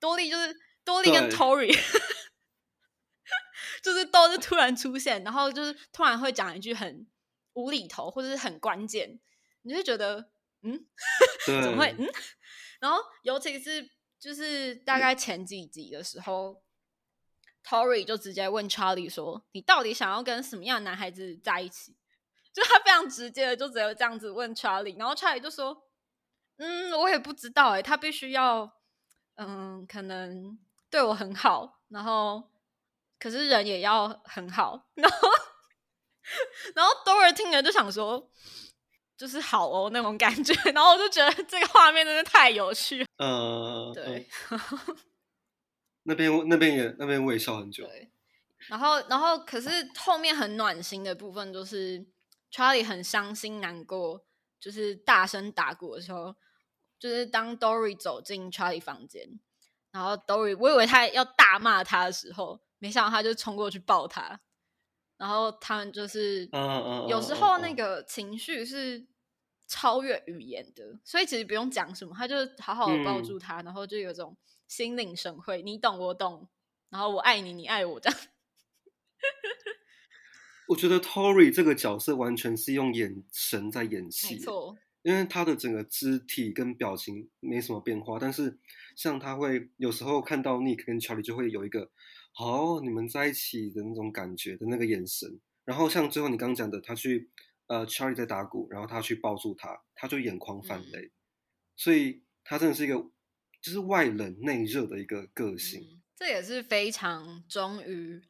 [0.00, 1.72] 多利就是多利跟 Tory，
[3.82, 7.06] 就是都是突然出现，然后就是突然会讲一句很
[7.54, 9.18] 无厘头或者是很关键，
[9.62, 10.28] 你就觉得
[10.62, 10.84] 嗯，
[11.46, 12.06] 怎么会嗯？
[12.80, 16.62] 然后尤其是就是大概前几集的时候
[17.64, 21.96] ，Tory 就直接问 Charlie 说：“你到底想要跟什么样的男孩子在一起？”
[22.54, 25.88] 就他非常直接的，就只有这样子问 Charlie，然后 Charlie 就说
[26.58, 28.72] ：“嗯，我也不知道哎，他必须要，
[29.34, 30.56] 嗯，可能
[30.88, 32.52] 对我很好，然后
[33.18, 35.28] 可是人也要很好，然后
[36.76, 38.30] 然后 Dora 听了就想说，
[39.16, 44.28] 就是好哦那种感觉，然后我就觉得这个画面真的太有趣，呃，对，
[46.06, 48.12] 那边那边也那边我也笑很久，对，
[48.68, 52.13] 然后然后可是后面很暖心的部分就是。
[52.54, 54.24] Charlie 很伤心难过，
[54.60, 56.36] 就是大声打鼓的时候，
[57.00, 59.40] 就是当 Dory 走进 Charlie 房间，
[59.90, 64.40] 然后 Dory 我以为他要大骂他的时候，没想到他就冲过去抱他，
[65.16, 66.48] 然后他们就是，
[67.08, 69.04] 有时候那个情绪是
[69.66, 74.36] 超越语言的，所以其实不用讲什么，他就好好的抱住他，然后就有种
[74.68, 76.48] 心领神会，你懂我懂，
[76.88, 78.18] 然后我爱你，你爱我这样。
[80.66, 88.58] 我觉得 Tory 这个角色完全是用眼神在演戏，没错，因为他的整个肢体跟表情没什么变化，但是
[88.96, 91.90] 像他会有时候看到 Nick 跟 Charlie 就会有一个
[92.32, 97.28] 好你们在一起的那种感觉的那个眼神，然后像最后你刚讲的，他去
[97.66, 101.10] 呃 Charlie 在打鼓，然后他去抱住他，他就眼眶泛泪，
[101.76, 102.94] 所以他真的是一个
[103.60, 108.22] 就是外冷内热的一个个性，这也是非常忠于。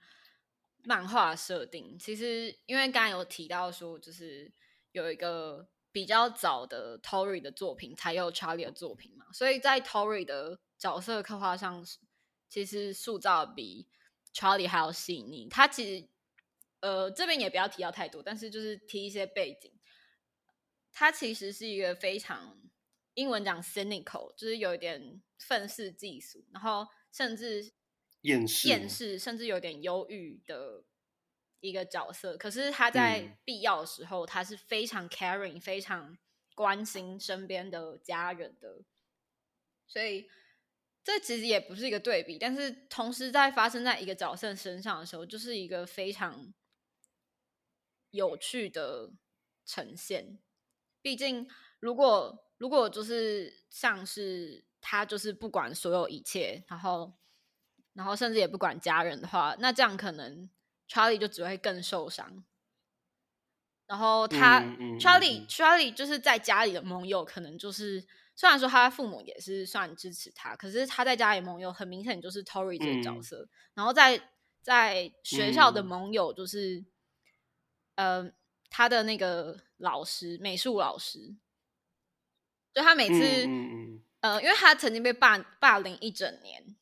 [0.87, 4.53] 漫画设定其实，因为刚刚有提到说，就是
[4.93, 11.85] 有一个比较早的 Tory 的作品，才有 Charlie 的作品嘛，所以在 Tory 的角色刻画上，
[12.49, 13.89] 其实塑造比
[14.35, 15.49] Charlie 还要细腻。
[15.49, 16.09] 他其实，
[16.81, 19.73] 呃，这边也不要提到太多，但是就是提一些背景。
[20.93, 22.59] 他其实是一个非常
[23.15, 27.73] 英文讲 cynical，就是有一点愤世嫉俗，然后甚至。
[28.25, 30.83] 厌世，厌世，甚至有点忧郁的
[31.61, 32.39] 一个角色。
[32.39, 36.17] 可是他在必要的时候，他是非常 caring，非常
[36.55, 38.83] 关心身边的家人的。
[39.87, 40.27] 所以
[41.03, 46.55] 这其实也不是一个对比，但是同时在发生在一个角色身上的时候，就是一个非常
[48.11, 49.13] 有趣的
[49.67, 50.39] 呈现。
[51.03, 51.47] 毕竟，
[51.79, 57.13] 如果如果就是像是他，就是不管所有一切，然后。
[57.95, 60.51] 然后甚至也不管家人的话，那这样可能
[60.89, 62.45] Charlie 就只会更受伤。
[63.87, 64.61] 然后他
[64.99, 68.05] Charlie Charlie 就是在家里的盟友，可能就是
[68.35, 73.49] 虽然说他父母也是算支持他，可是他在家里盟友很明显就是 Tory 这个角色。
[73.75, 74.31] 然后在
[74.63, 76.85] 在学校的盟友就是，
[77.95, 78.33] 呃，
[78.71, 81.37] 他的那个老师，美术老师，
[82.73, 83.47] 就他每次，
[84.21, 86.75] 呃，因为他曾经被霸霸凌一整年。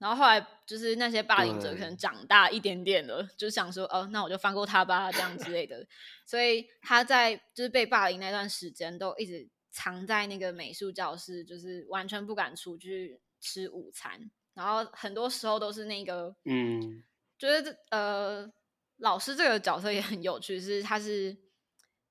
[0.00, 5.86] 然后后来就是那些霸凌者可能长大一点点了，就想说哦，那我就放过他吧，这样之类的。
[6.24, 14.30] 所以他在就是被霸凌那段时间，都一直藏在那个美术教室，就是完全不敢出去吃午餐。
[14.54, 17.04] 然后很多时候都是那个，嗯，
[17.38, 18.50] 觉得呃，
[18.96, 21.36] 老师这个角色也很有趣，是他是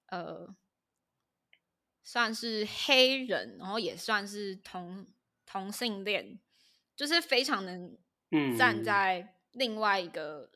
[0.09, 0.47] 呃，
[2.03, 5.07] 算是黑人，然后也算是同
[5.47, 6.39] 同性恋。
[6.99, 7.97] 就是非常能
[8.57, 10.51] 站在另外一个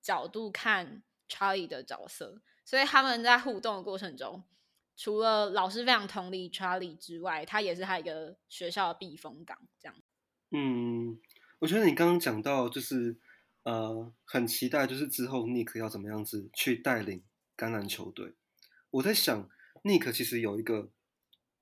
[0.00, 4.44] 角度看 Charlie 的角色，所以他们在互动的过程中，
[4.96, 9.58] 除了老师非常同理 Charlie 之外，他也是他一个学校的避风港。
[9.80, 9.96] 这样，
[10.52, 11.20] 嗯，
[11.58, 13.18] 我觉得你刚刚讲到，就是
[13.64, 17.24] 呃，很期待，就是之后 Nick 要怎么样子去带领
[17.56, 18.34] 橄榄球队。
[18.90, 19.50] 我在想
[19.82, 20.92] ，Nick 其实有一个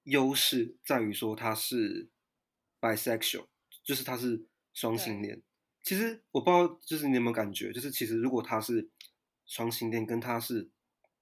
[0.03, 2.11] 优势在于说他是
[2.81, 3.47] bisexual，
[3.91, 5.43] 就是他是双性恋。
[5.82, 8.88] 其实我不知道，就是你有没有感觉，就是其实如果他是
[9.47, 10.70] 双性恋，跟他是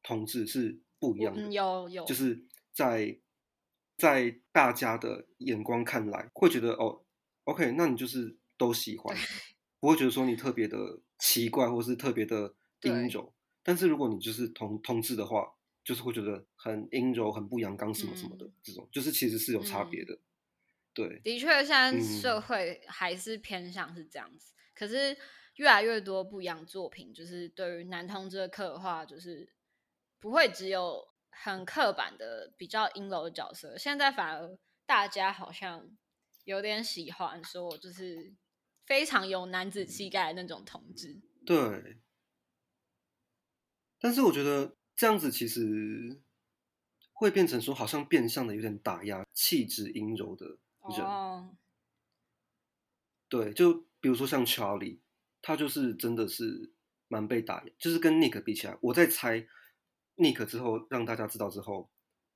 [0.02, 1.50] 同志是不一样的。
[1.50, 2.44] 有有，就是
[2.74, 3.18] 在
[3.96, 7.06] 在大家的眼光看来，会觉得哦
[7.44, 9.16] ，OK，那你就是都喜欢，
[9.80, 13.32] 不会觉得说你特别的奇怪，或是特别的阴柔。
[13.62, 20.18] 但是如果你就是同同志的话，就是会觉得很阴柔、很不阳刚什么什么的，这种就是其实是有差别的。
[20.94, 24.52] 对，的确，现在社会还是偏向是这样子。
[24.74, 25.16] 可是
[25.56, 29.52] 越来越多不一样作品，就是对于男同志的刻画，就是
[30.18, 33.78] 不会只有很刻板的比较阴柔的角色。
[33.78, 35.88] 现在反而大家好像
[36.44, 38.34] 有点喜欢说，就是
[38.86, 41.20] 非常有男子气概的那种同志。
[41.44, 41.98] 对。
[44.00, 46.20] 但是我觉得这样子其实
[47.12, 50.58] 会变成说，好像变相的有点打压气质阴柔的。
[50.96, 51.56] 人，
[53.28, 55.00] 对，就比如说像 Charlie，
[55.42, 56.72] 他就是真的是
[57.08, 59.46] 蛮被打压，就是跟 Nick 比起来，我在猜
[60.16, 61.90] Nick 之后让大家知道之后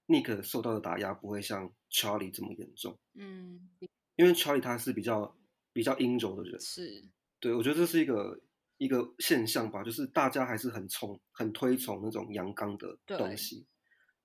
[0.07, 3.71] ，Nick 受到的打压不会像 Charlie 这么严重，嗯，
[4.17, 5.37] 因为 Charlie 他是比较
[5.73, 7.09] 比较阴柔的人，是，
[7.41, 8.41] 对我觉得这是一个
[8.77, 13.67] 一个现象吧，就是大家还是很崇很推崇那种阳刚的东西，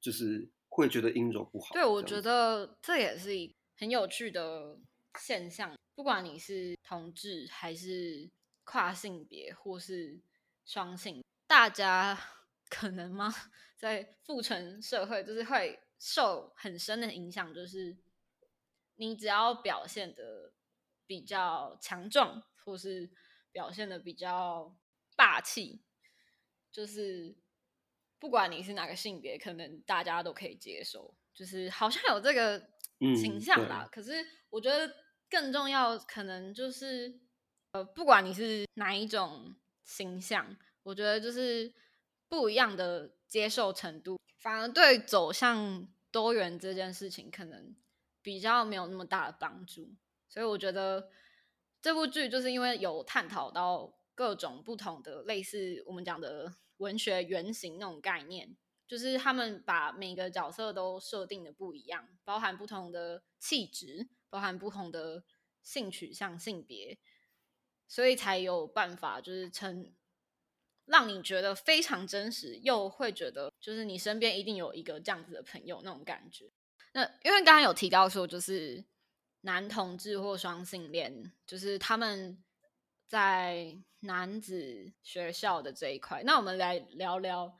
[0.01, 3.55] 就是会觉得阴柔不好，对我觉得这也是一。
[3.79, 4.75] 很有趣的
[5.19, 8.27] 现象，不管你是同志还是
[8.63, 10.19] 跨性别或是
[10.65, 12.19] 双性，大家
[12.69, 13.31] 可能吗？
[13.77, 17.95] 在父权社会，就是会受很深的影响，就是
[18.95, 20.51] 你只要表现的
[21.05, 23.11] 比较强壮，或是
[23.51, 24.75] 表现的比较
[25.15, 25.83] 霸气，
[26.71, 27.35] 就是
[28.17, 32.75] 不管你是哪个性别，可能大家都可以接受，就是好像有这个。
[32.99, 34.91] 倾向啦，可是我觉得
[35.29, 37.19] 更重要，可能就是
[37.71, 41.73] 呃，不管你是哪一种形象，我觉得就是
[42.27, 47.75] 不一样的接受程度，反而对走向多元这件事情，可能
[48.21, 49.93] 比较没有那么大的帮助。
[50.27, 51.09] 所以我觉得
[51.81, 58.57] 这部剧就是因为有探讨到各种不同的类似我们讲的文学原型那种概念。
[58.87, 65.25] 就是他们把每个角色都设定的不一样，包含不同的气质，包含不同的
[65.61, 66.97] 性取向、性别，
[67.85, 69.93] 所以才有办法就是成
[70.85, 76.49] 让你觉得非常真实，又会觉得就是你身边一定有一个这样子的朋友那种感觉。
[76.93, 78.85] 那因为刚刚有提到说，就是
[79.41, 82.41] 男同志或双性恋，就是他们
[83.05, 87.57] 在男子学校的这一块，那我们来聊聊。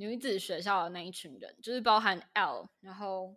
[0.00, 3.36] 女子学校的那一群人，就是包含 L，然后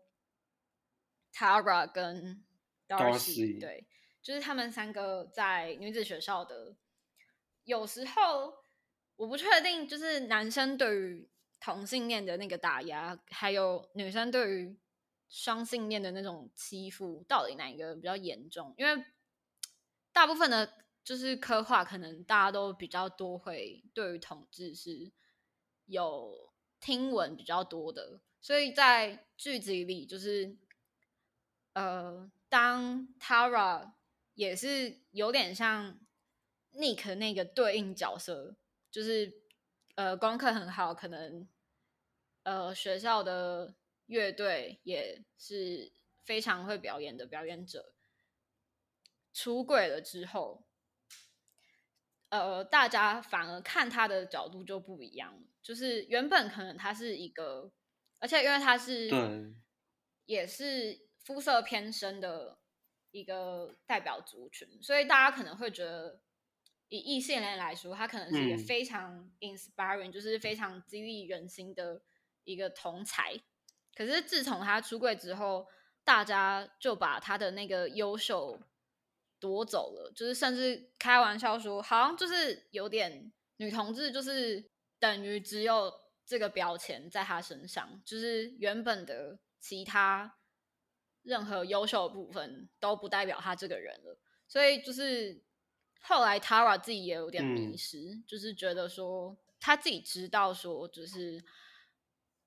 [1.33, 2.41] Tara 跟
[2.87, 3.85] Darcy，对，
[4.21, 6.77] 就是他们三个在女子学校的。
[7.65, 8.63] 有时候
[9.17, 14.79] 我不确定，就是男生对于同性恋的那个打压，还有女生对于
[15.27, 18.73] 双性恋的那种欺负，到底哪一个比较严重？
[18.77, 19.03] 因为
[20.13, 25.11] 大部分的，就是刻画，可能大家都比较多会对于同志是
[25.87, 26.42] 有。
[26.83, 30.57] 听闻比较多的，所以在剧集里，就是
[31.71, 33.93] 呃，当 Tara
[34.33, 35.97] 也是有点像
[36.73, 38.57] Nick 那个对应角色，
[38.91, 39.33] 就是
[39.95, 41.47] 呃，功课很好，可能
[42.43, 43.75] 呃，学校的
[44.07, 45.93] 乐队也是
[46.25, 47.93] 非常会表演的表演者，
[49.33, 50.65] 出轨了之后。
[52.27, 57.71] 呃，大家反而看他的角度就不一样了就是原本可能他是一个，
[58.19, 59.55] 而且因为他是对，
[60.25, 62.59] 也是肤色偏深的
[63.11, 66.21] 一个代表族群，所以大家可能会觉得，
[66.89, 72.03] 以异性恋来说，他可能是一个非常 inspiring，就是非常激励人心的
[72.43, 73.33] 一个同才。
[73.95, 75.67] 可是自从他出柜之后，
[76.03, 78.61] 大家就把他的那个优秀。
[79.39, 84.71] 夺走了，就是甚至开玩笑说，好像就是有点女同志，就是
[85.03, 85.93] 等于只有
[86.25, 90.37] 这个标签在他身上，就是原本的其他
[91.23, 94.17] 任何优秀的部分都不代表他这个人了。
[94.47, 95.43] 所以就是
[95.99, 101.43] 后来 Tara 自己也有点迷失，就是觉得说他自己知道说，就是。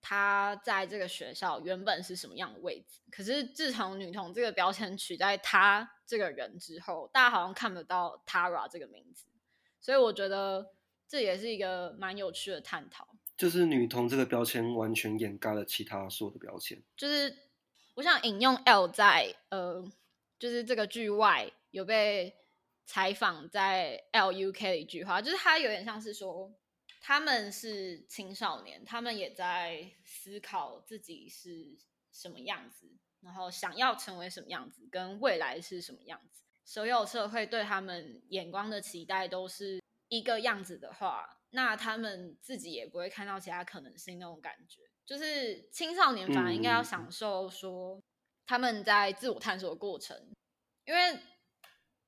[0.09, 3.01] 他在这个学校原本是什么样的位置？
[3.11, 9.27] 可是自从女童这个标签取代他这个人之后，大家好像看不到 Tara 这个名字，
[9.81, 10.76] 所以我觉得
[11.09, 13.07] 这也是一个蛮有趣的探讨。
[13.37, 16.83] 就是女同这个标签完全掩盖了其他所有的标签。
[16.97, 17.37] 就是
[17.95, 19.85] 我想引用 L 在呃，
[20.39, 22.35] 就是这个剧外有被
[22.87, 26.51] 采访在 LUK 的一句话，就是他有点像是说，
[27.01, 31.77] 他们是青少年，他们也在思考自己是
[32.11, 32.87] 什么样子，
[33.21, 36.43] 然后想要成为什么样子，跟未来是什么样子。
[36.65, 44.83] 所有社会对他们眼光的期待都是一个样子的话，那他们自己也不会看到其他可能性那种感觉。
[45.05, 48.03] 就是青少年反而应该要享受说
[48.45, 50.31] 他们在自我探索的过程，
[50.85, 51.19] 因为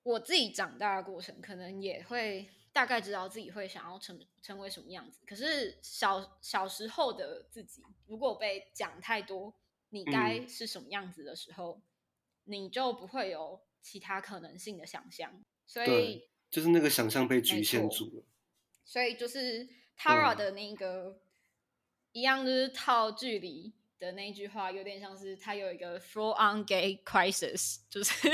[0.03, 5.21] 我自己长大的过程，可能也会大概知道自己会想要成成为什么样子。
[5.27, 9.55] 可是小小时候的自己，如果被讲太多
[9.91, 11.81] 你该是什么样子的时候，
[12.45, 13.61] 你就不会有。
[13.81, 18.25] 其他可能性的想象，所以就是那个想象被局限住了。
[18.85, 19.69] 所以就是
[19.99, 21.21] Tara 的那个
[22.13, 28.29] 一样，就是套距离的那句话，有点像是他有一个 full on gay crisis， 就是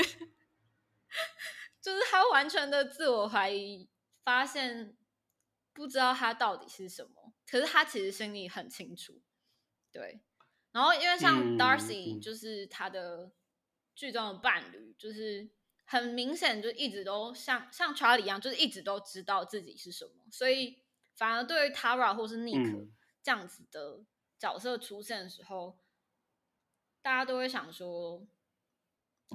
[1.81, 3.89] 就是他完全的自我怀疑，
[4.23, 4.95] 发现
[5.73, 9.21] 不知道他到底是什么，可是他其实心里很清楚。
[9.91, 10.21] 对，
[10.71, 13.31] 然后因为像 Darcy，就是他的。
[13.97, 15.49] 剧中的伴侣就是
[15.85, 20.83] 很明显，就一直都像像查理一样，就是一直都知道自己是什么，所以
[21.15, 22.89] 反而对于 Tara 或是 Nick
[23.21, 24.03] 这样子的
[24.39, 25.79] 角色出现的时候，
[27.03, 28.27] 大家都会想说：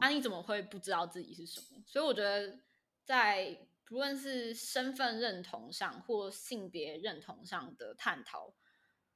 [0.01, 1.83] 啊，你怎么会不知道自己是什么？
[1.87, 2.61] 所以我觉得，
[3.05, 8.55] 在不论是身份认同上或性别认同上的探讨，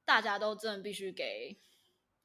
[0.05, 1.59] 大家都真的必须给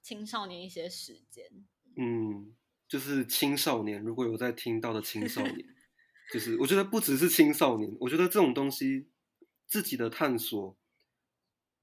[0.03, 1.67] 青少年一些时间。
[1.97, 2.57] 嗯。
[2.91, 5.65] 就是青少年，如果有在听到的青少年，
[6.33, 9.07] 就是我觉得不只是青少年，我觉得这种东西
[9.69, 10.77] 自己的探索，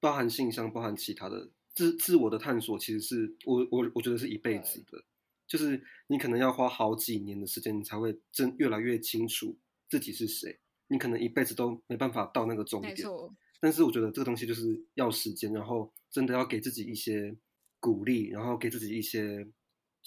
[0.01, 5.01] 包含性向，包含其他的自自我的探索，其实是我我我觉得是一辈子的，
[5.47, 9.57] 就是你可能要花好几年的时间，你才会真越来越清楚
[9.89, 12.93] 自己是谁，你可能一辈子都没办法到那个终点。
[13.61, 17.33] 但是我觉得这个东西就是要时间，然后真的要给自己一些
[17.79, 19.47] 鼓励，然后给自己一些。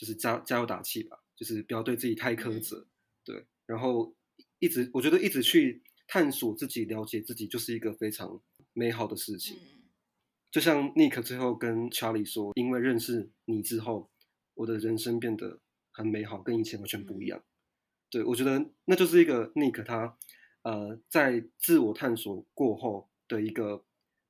[0.00, 2.86] 就是加加油打气吧，就是不要对自己太苛责，
[3.22, 4.16] 对，然后
[4.58, 8.40] 一直我觉得一直去探索自己、了解自己，就是一个非常
[8.72, 9.58] 美好的事情。
[10.50, 14.10] 就像 Nick 最后跟 Charlie 说：“因为认识你之后，
[14.54, 15.60] 我的人生变得
[15.92, 17.44] 很美好，跟以前完全不一样。”
[18.08, 20.16] 对我觉得那就是一个 Nick 他
[20.62, 23.84] 呃在自我探索过后的一个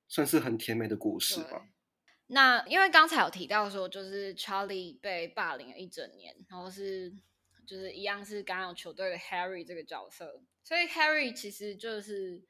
[0.09, 1.69] 算是很甜美的故事吧。
[2.33, 7.13] 那因为刚才有提到说，就是 Charlie 被霸凌了一整年，然后是
[7.67, 12.45] 就是一样是刚有球队的 Harry 这个角色，所以 Harry 其实就是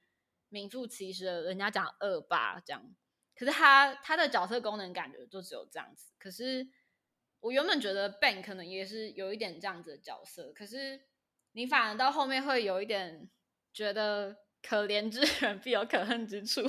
[0.50, 2.94] 名副其实的人家讲恶霸这样。
[3.34, 6.12] 可是他他的角色功能感觉就只有这样子。
[6.18, 6.68] 可是
[7.40, 11.00] 我原本觉得 Ben 可能也是有一点这样子的角色，可是
[11.52, 13.30] 你反而到后面会有一点
[13.72, 16.60] 觉得可怜之人必有可恨之处，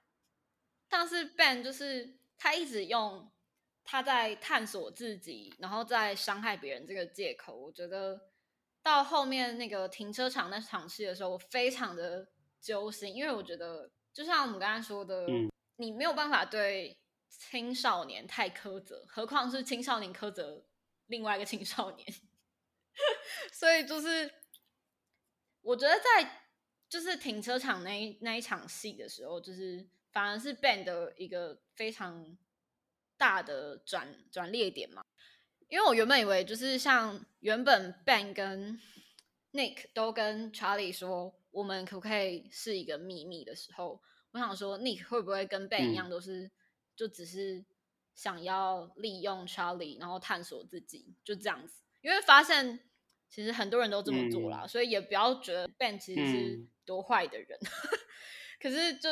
[0.88, 2.21] 但是 Ben 就是。
[2.42, 3.30] 他一直用
[3.84, 7.54] 他在探索自己，然后再伤害别人这个借口。
[7.54, 8.20] 我觉得
[8.82, 12.26] 到后面那个停车场那场戏的时候，我非常的
[12.60, 15.24] 揪心，因为我觉得就像我们刚才说的，
[15.76, 20.66] 你没有办法对青少年太苛责，何况是青少年苛责
[21.06, 22.04] 另外一个青少年。
[23.52, 24.28] 所以就是
[25.60, 26.48] 我觉得在
[26.88, 29.88] 就是停车场那那一场戏的时候，就是。
[30.12, 32.36] 反而是 Ben 的一个非常
[33.16, 35.02] 大的转转捩点嘛，
[35.68, 38.78] 因为我原本以为就是像原本 Ben 跟
[39.52, 44.02] Nick 都跟 Charlie 说我们可不可以是一个秘密的时候，
[44.32, 46.50] 我想说 Nick 会不会跟 Ben 一样，都是
[46.94, 47.64] 就只是
[48.14, 51.82] 想要利用 Charlie，然后探索自己，就这样子。
[52.02, 52.80] 因为发现
[53.30, 57.58] 其实很多人都这么做啦，所以也不要觉得 Ben 其实是多坏的人，
[58.60, 59.08] 可是就。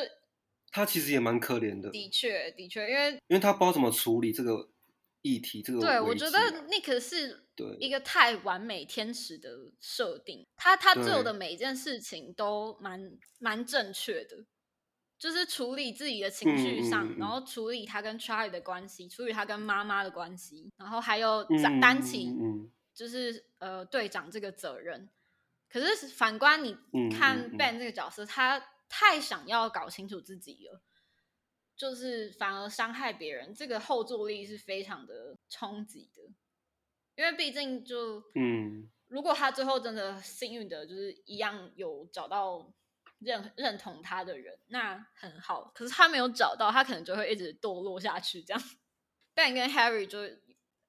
[0.73, 4.71] 他其实也蛮可怜的，的确，的确，因为因为他不知道怎么处理这个
[5.23, 7.47] 议题，这个对我觉得 Nick 是
[7.81, 9.51] 一个太完美天使的
[9.81, 14.45] 设定，他他做的每一件事情都蛮蛮正确的，
[15.18, 21.45] 就是处理自己的情绪上，然后处理他跟 Charlie 的关系，处理他跟妈妈的关系，然后还有
[21.81, 22.33] 担起
[22.95, 25.09] 就是呃队长这个责任。
[25.68, 26.77] 可是反观你
[27.11, 28.64] 看 Ben 这个角色，他。
[28.91, 30.82] 太想要搞清楚自己了，
[31.74, 36.22] 就是反而伤害别人，这个后坐力是非常的冲击的。
[37.16, 42.72] 因为毕竟就嗯，如果他最后真的幸运的，就是一样有找到
[43.18, 45.70] 认认同他的人，那很好。
[45.74, 48.43] 可是他没有找到，他可能就会一直堕落下去。
[48.43, 48.62] 这样
[49.34, 50.18] ，Ben 跟 Harry 就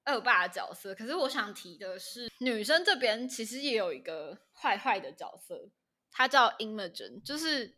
[0.05, 0.95] 恶霸角色。
[0.95, 5.69] 可是我想提的是，女生这边其实也有一个坏坏的角色，
[6.11, 7.75] 他叫 Imogen，就是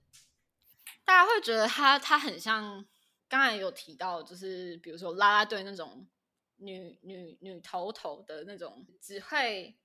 [1.06, 2.86] 大家会觉得他他很像
[3.30, 6.08] 刚才有提到，就是比如说啦啦队那种
[6.58, 9.78] 女女女头头的那种，只会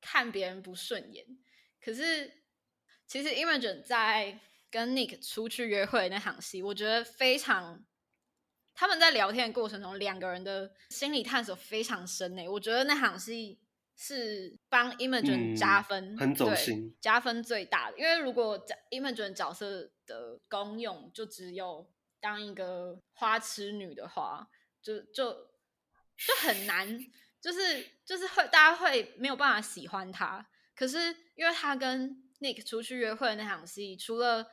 [0.00, 1.26] 看别人不顺眼。
[1.80, 2.42] 可是
[3.06, 4.38] 其实 Imogen 在
[4.70, 7.84] 跟 Nick 出去约会那场戏，我觉得非常。
[8.78, 12.46] 他们在聊天的过程中，两个人的心理探索非常深诶。
[12.46, 13.58] 我觉得那场戏
[13.96, 17.98] 是帮 Imogen 加分，很走心，加分最大的。
[17.98, 21.90] 因为如果 Imogen 角色的功用就只有
[22.20, 24.48] 当一个花痴女的话，
[24.82, 26.98] 就就就很难，
[27.40, 30.46] 就是就是会大家会没有办法喜欢她。
[30.74, 30.98] 可是
[31.34, 34.46] 因为她跟 Nick 出去约会那场戏，除了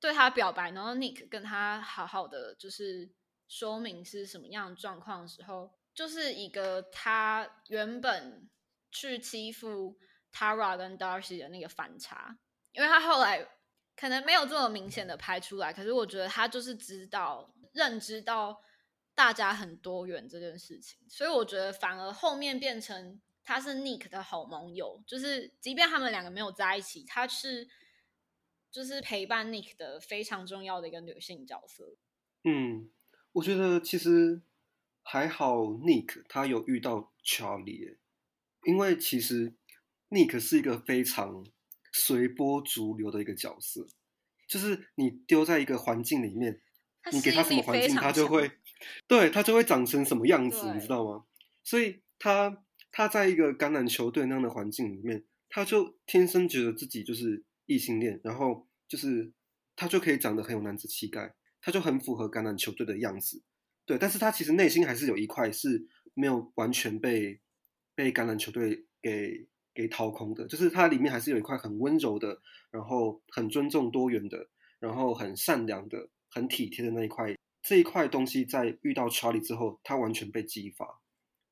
[0.00, 3.14] 对她表白，然后 Nick 跟她好好的就是。
[3.48, 8.50] 说明是什么样的状况的时候，就是一个他原本
[9.00, 9.98] 去欺负
[10.32, 12.38] Tara 跟 Darcy 的那个反差，
[12.72, 13.46] 因为他后来
[13.94, 18.62] 可能没有这么明显的拍出来，可是我觉得他就是知道认知到
[19.14, 27.68] 大家很多元这件事情，所以我觉得反而后面变成他是 Nick 的好盟友，就是即便他们两个没有在一起，他是
[28.70, 31.96] 就是陪伴 Nick 的非常重要的一个女性角色，
[32.44, 32.90] 嗯。
[33.32, 34.40] 我觉得其实
[35.02, 37.98] 还好，Nick 他有遇到 Charlie，
[38.66, 39.54] 因为其实
[40.10, 41.44] Nick 是一个非常
[41.92, 43.86] 随波逐流的一个角色，
[44.48, 46.60] 就是你丢在一个环境里面，
[47.12, 48.50] 你给他什么环境，他就会，
[49.08, 51.24] 对他就会长成什么样子，你知道吗？
[51.64, 59.32] 所以他他在一个橄榄球队那样的环境里面，他就天生觉得自己就是异性恋，然后就是
[59.74, 61.34] 他就可以长得很有男子气概。
[61.62, 63.42] 他就很符合橄榄球队的样子，
[63.86, 67.40] 对，但是他其实内心还是有一块是没有完全被
[67.96, 72.40] 被橄榄球队给给掏空的，就是它里面还是有一块很温柔的，
[72.70, 81.00] 然后很尊重多元的，然后很善良的，很体贴的那一块，这一块东西在遇到查理之后，他完全被激发，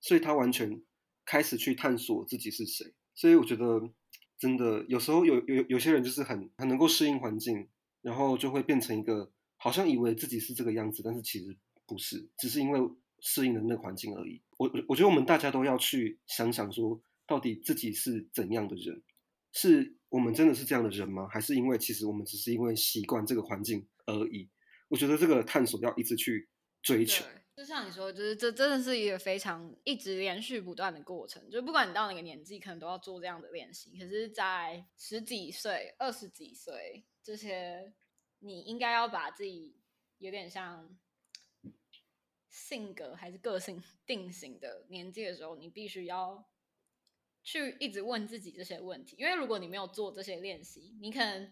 [0.01, 0.81] 所以他完全
[1.25, 3.91] 开始去探索自己是谁，所以我觉得
[4.39, 7.69] 真的有时候有有有些人就是很很能够适应环境，
[8.03, 9.33] 然后就会变成一个。
[9.57, 12.81] 好像以为自己是这个样子，但是其实不是，只是因为
[13.25, 14.41] 适应的那个环境而已。
[14.59, 19.03] 我我觉得我们大家都要去想想，说到底自己是怎样的人，
[19.51, 21.27] 是我们真的是这样的人吗？
[21.29, 24.49] 还是因为其实我们只是因为习惯这个环境而已？
[24.89, 26.49] 我觉得这个探索要一直去
[26.83, 27.25] 追求。
[27.57, 31.51] 就像你说，就是这真的是一个非常一直连续不断的过程。
[31.51, 33.99] 就不管你到哪个年纪，可能都要做这样的练习。
[33.99, 37.93] 可是，在十几岁、二十几岁这些。
[38.41, 39.75] 你应该要把自己
[40.19, 40.95] 有点像
[42.55, 46.49] 性格还是个性定型的年纪的时候，你必须要
[47.43, 49.17] 去一直问自己这些问题。
[49.19, 51.51] 因为如果你没有做这些练习，你可能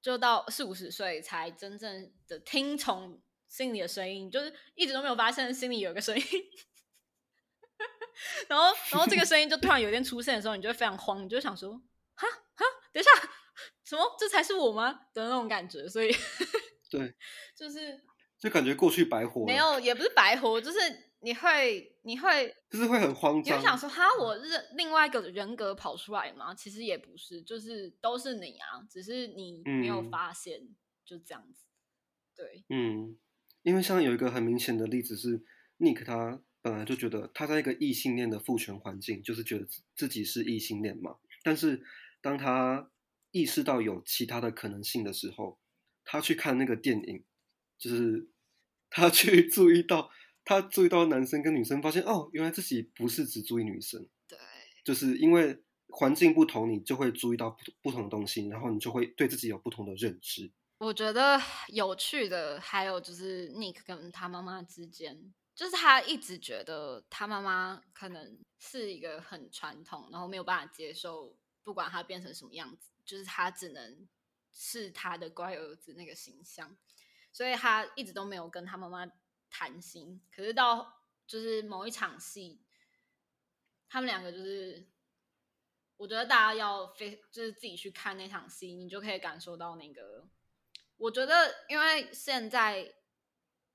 [0.00, 6.24] 就到四五十岁才真正的听从心里的声音，就是一直都没有发现心里有个声音。
[8.48, 11.80] 然后，然后这个声音就突然有一天出现的时候，你就会非常慌，你就想说：
[12.14, 12.26] 哈
[12.56, 13.10] 哈，等一下。
[13.84, 14.16] 什么？
[14.18, 15.06] 这才是我吗？
[15.12, 16.12] 的那种感觉，所以
[16.90, 17.14] 对，
[17.54, 18.02] 就是
[18.42, 20.78] 就感觉过去白活，没有，也不是白活，就是
[21.20, 26.52] 你会，你会，就是会很慌张，你想说哈，我是另外一个人格跑出来吗？
[26.52, 30.60] 其实也不是，就是都是你啊，只是你没有发现，
[31.04, 31.66] 就这样子。
[32.34, 33.16] 对，嗯，
[33.62, 35.44] 因为像有一个很明显的例子是
[35.78, 41.84] ，Nick 他本来就觉得他在一个异性恋的父权环境，就是觉得自己是异性恋嘛，但是
[42.20, 42.90] 当他
[43.30, 45.60] 意识到有其他的可能性的时候，
[46.04, 47.24] 他去看那个电影，
[47.78, 48.28] 就是
[48.92, 50.10] 他去注意到，
[50.44, 54.38] 他注意到男生跟女生，发现哦，原来自己不是只注意女生，对，
[54.84, 60.52] 就是因为环境不同，你就会注意到不不同的东西，然后你就会对自己有不同的认知。
[60.78, 72.90] 我觉得有趣的还有就是 Nick 跟他妈妈之间，就是他一直觉得他妈妈可能是一个很传统，然后没有办法接受，不管他变成什么样子。
[73.04, 74.08] 就是他只能
[74.52, 76.76] 是他的乖儿子那个形象，
[77.32, 79.10] 所以他一直都没有跟他妈妈
[79.50, 80.22] 谈心。
[80.30, 82.62] 可是到就是某一场戏，
[83.88, 84.86] 他们两个就是，
[85.96, 90.28] 我觉得大家要非就是自己去看那场戏，你就可以感受到那个。
[90.98, 92.94] 我觉得，因为现在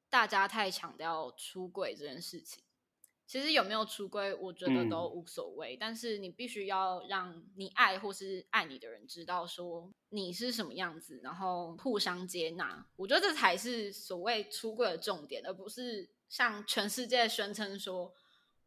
[0.09, 2.63] 大家太强调出轨这件事情。
[3.27, 5.75] 其实有没有出轨，我觉得都无所谓。
[5.77, 12.87] 但是你必须要让你爱或是爱你的人知道，说你是什么样子，然后互相接纳。
[12.95, 18.13] 我觉得这才是所谓出轨的重点，而不是向全世界宣称说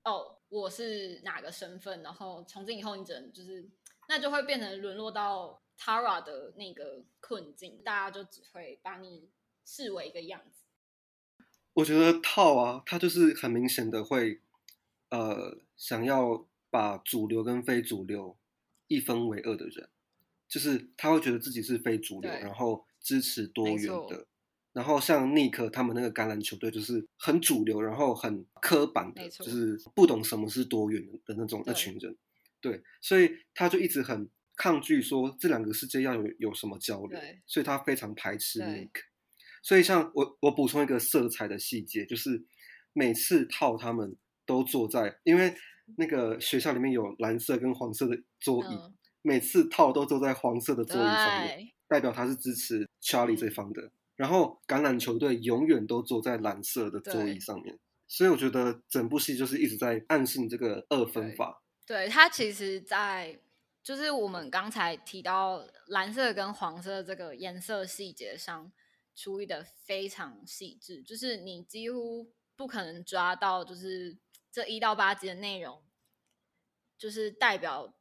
[0.04, 3.66] 哦，我是哪个身份，然后从今以后你只能就是，
[4.08, 9.30] 那就会变成沦落到 Tara 的那个困境，大家就只会把你
[9.64, 10.64] 视为一个样子。
[11.72, 14.42] 我觉得套啊，它就是很明显的会，
[15.10, 18.36] 呃，想要把主流跟非主流
[18.88, 19.88] 一分为二的人，
[20.48, 24.26] 就是他会觉得自己是非主流，然后支持多元的。
[24.72, 32.16] 然后像尼克他们那个橄榄球队就是很主流，然后很刻板的，就是不懂什么是多元的那种那群人。
[32.60, 38.90] 对，所以他就一直很抗拒说这两个世界要有有什么交流，所以他非常排斥对 Nick。
[39.60, 42.44] 所以像我我补充一个色彩的细节，就是
[42.92, 44.14] 每次套他们
[44.50, 45.54] 都坐在，因为
[45.96, 53.92] 那个学校里面有蓝色跟黄色的桌椅，嗯，每次套都坐在黄色的座椅上面，代表他是支持 Charlie 嗯这方的。
[54.16, 57.78] 然后橄榄球队永远都坐在蓝色的座椅上面，
[58.08, 61.62] 所以我觉得整部戏就是一直在暗示你这个二分法。
[61.86, 63.38] 对，他其实在
[63.82, 68.70] 就是我们刚才提到蓝色跟黄色这个颜色细节上
[69.14, 74.18] 处理的非常细致，就是你几乎不可能抓到，就是
[74.52, 75.82] 这一到八集的内容，
[76.98, 77.94] 就是代表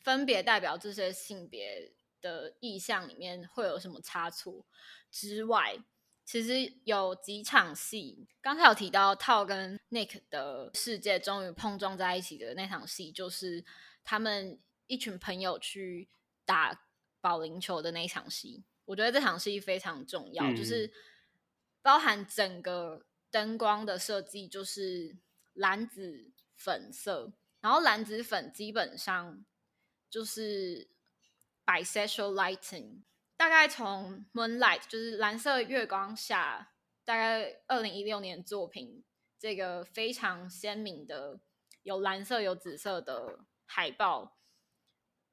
[0.00, 4.66] 分别代表这些性别的意象里面会有什么差错
[5.10, 5.76] 之外，
[6.24, 13.64] 其实有几场戏，刚才有提到套跟 Nick 的世界终于碰撞在一起的那场戏，就是
[14.04, 16.08] 他们一群朋友去
[16.44, 16.86] 打
[17.20, 18.64] 保龄球的那一场戏。
[18.84, 20.92] 我觉得这场戏非常重要，嗯就是
[21.82, 25.16] 包含整个灯光的设计，就是
[25.54, 29.44] 蓝紫粉色，然后蓝紫粉基本上
[30.08, 30.88] 就是
[31.64, 33.02] bisexual lighting，
[33.36, 36.72] 大概从 Moonlight 就是蓝色月光下，
[37.04, 39.04] 大概二零一六年作品，
[39.38, 41.40] 这个非常鲜明的
[41.82, 44.38] 有蓝色有紫色的海报，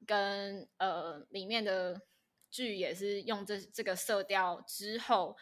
[0.06, 2.02] 跟呃里面的
[2.50, 5.36] 剧也是用这这个色调之后，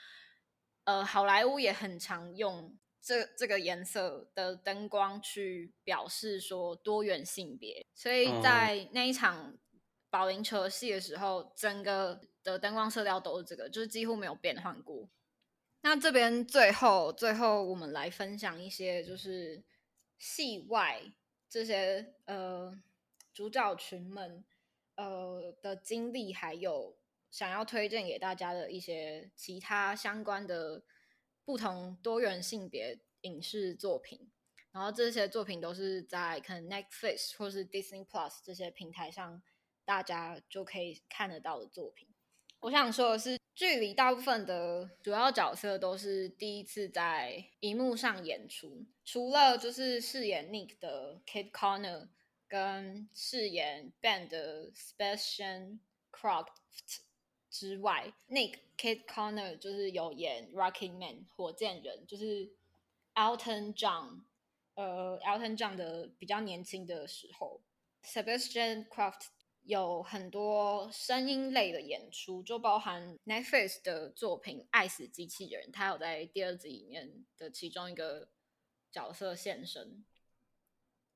[0.85, 9.57] 呃好莱坞也很常用这这个颜色的灯光去表示说多元性别，所以哦在那一场
[10.11, 15.09] 保龄球戏的时候，整个的灯光色调都是这个，就是几乎没有变换过。
[15.81, 19.65] 那这边最后最后我们来分享一些就是
[20.19, 21.01] 戏外
[21.49, 22.79] 这些呃
[23.33, 24.45] 主角群们
[24.97, 26.95] 呃的经历，还有
[27.31, 30.83] 想要推荐给大家的一些其他相关的
[31.49, 34.31] 不同多元性别影视作品。
[34.71, 39.43] 然后这些作品都是在可能 Netflix 或是 Disney Plus 这些平台上，
[39.83, 42.07] 大家就可以看得到的作品。
[42.61, 52.11] 我想说的是，剧里大部分的主要角色都是第一次在荧幕上演出，除了就是饰演 Nick 的 Kate Connor
[52.47, 55.79] 跟饰演 Ben 的 Sebastian
[56.13, 56.49] Croft
[57.59, 62.49] 之外，Nick Kate Connor 就是有演 Rocky Man 火箭人，就是
[63.15, 64.21] Elton John，
[64.75, 67.61] 呃，Elton John 的比较年轻的时候
[68.05, 69.27] ，Sebastian Croft
[69.65, 78.29] 有很多声音类的演出，就包含 Netflix 的作品《爱死机器人》，他有在第二集里面的其中一个
[78.93, 80.05] 角色现身。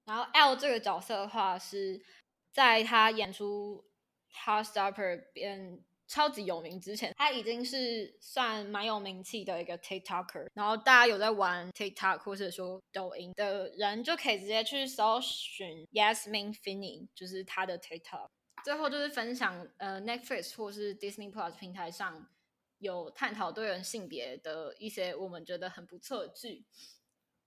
[0.04, 2.04] 然后 L 这个角色的话，是
[2.50, 3.84] 在他演出
[4.64, 10.46] 《Heartstopper》变超级有名之前，他已经是算蛮有名气的一个 TikToker。
[10.52, 18.26] 然后大家有在玩 TikTok 或者说抖音的人，就可以直接去搜寻 Yasmin Finney，就是他的 TikTok。
[18.62, 22.28] 最后就是分享，呃，Netflix 或是 Disney Plus 平台上
[22.76, 26.66] 有探讨多元性别的一些我们觉得很不错的剧。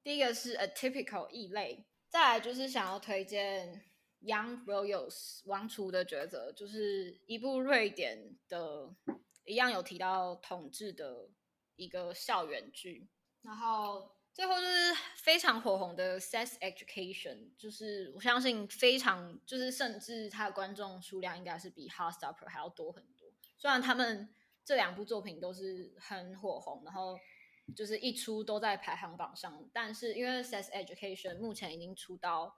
[0.04, 3.84] 第一个是 A Typical 异类，再来就是想要推荐
[4.26, 8.94] Young Royals 王储的抉择，就是一部瑞典的，
[9.46, 11.30] 一样有提到统治的
[11.76, 13.08] 一个校园剧。
[13.42, 23.32] 然后最后就是非常火红的《Sex Education》，就是我相信非常就是甚至它的观众数量应该是比《Heartstopper》还要多很多。
[23.58, 24.28] 虽然他们
[24.64, 27.18] 这两部作品都是很火红，然后
[27.76, 32.58] 就是一出都在排行榜上，但是因为《Sex Education》目前已经出到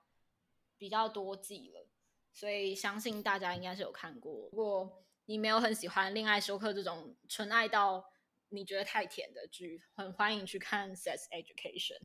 [0.78, 1.88] 比较多季了，
[2.34, 4.50] 所以相信大家应该是有看过。
[4.52, 8.06] 如果你没有很喜欢《恋爱休克》这种纯爱到
[8.50, 12.00] 你觉得太甜的剧，很欢迎去看《Sex Education》。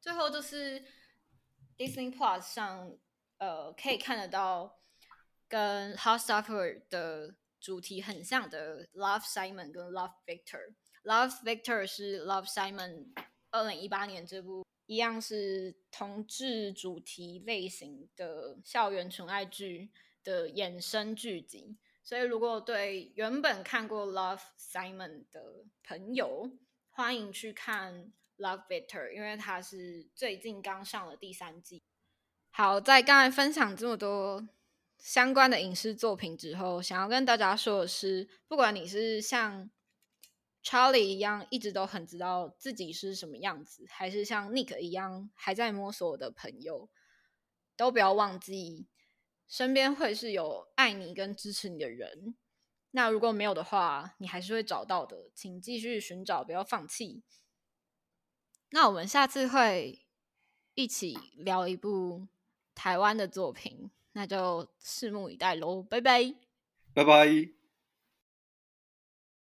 [0.00, 0.84] 最后就是
[1.76, 2.98] Disney Plus 上，
[3.38, 4.80] 呃，可以看得到
[5.46, 10.58] 跟《hot supper》的主题很像的《Love Simon》跟《Love Victor》。
[11.04, 13.12] 《Love Victor》是《Love Simon》
[13.50, 19.90] 二零一八年这部一样是同志主题类型的校园纯爱剧
[20.22, 21.76] 的衍生剧集。
[22.02, 26.50] 所以，如果对原本看过《Love Simon》的朋友，
[26.90, 28.12] 欢迎去看
[28.42, 31.82] 《Love Bitter》，因为它是最近刚上了第三季。
[32.50, 34.46] 好，在刚才分享这么多
[34.98, 39.70] 相关的影视作品之后，想要跟大家说的是，不管你是像
[40.64, 46.88] Charlie 一样一直都很知道自己是什么样子，还是像 Nick 一样还在摸索的朋友，
[47.76, 48.86] 都不要忘记。
[49.46, 52.34] 身边会是有爱你跟支持你的人，
[52.92, 57.22] 那如果没有的话，你还是会找到的，请继续寻找，不要放弃。
[58.70, 60.02] 那我们下次会
[60.74, 62.26] 一起聊一部
[62.74, 66.34] 台湾的作品，那就拭目以待喽，拜拜，
[66.94, 67.63] 拜拜。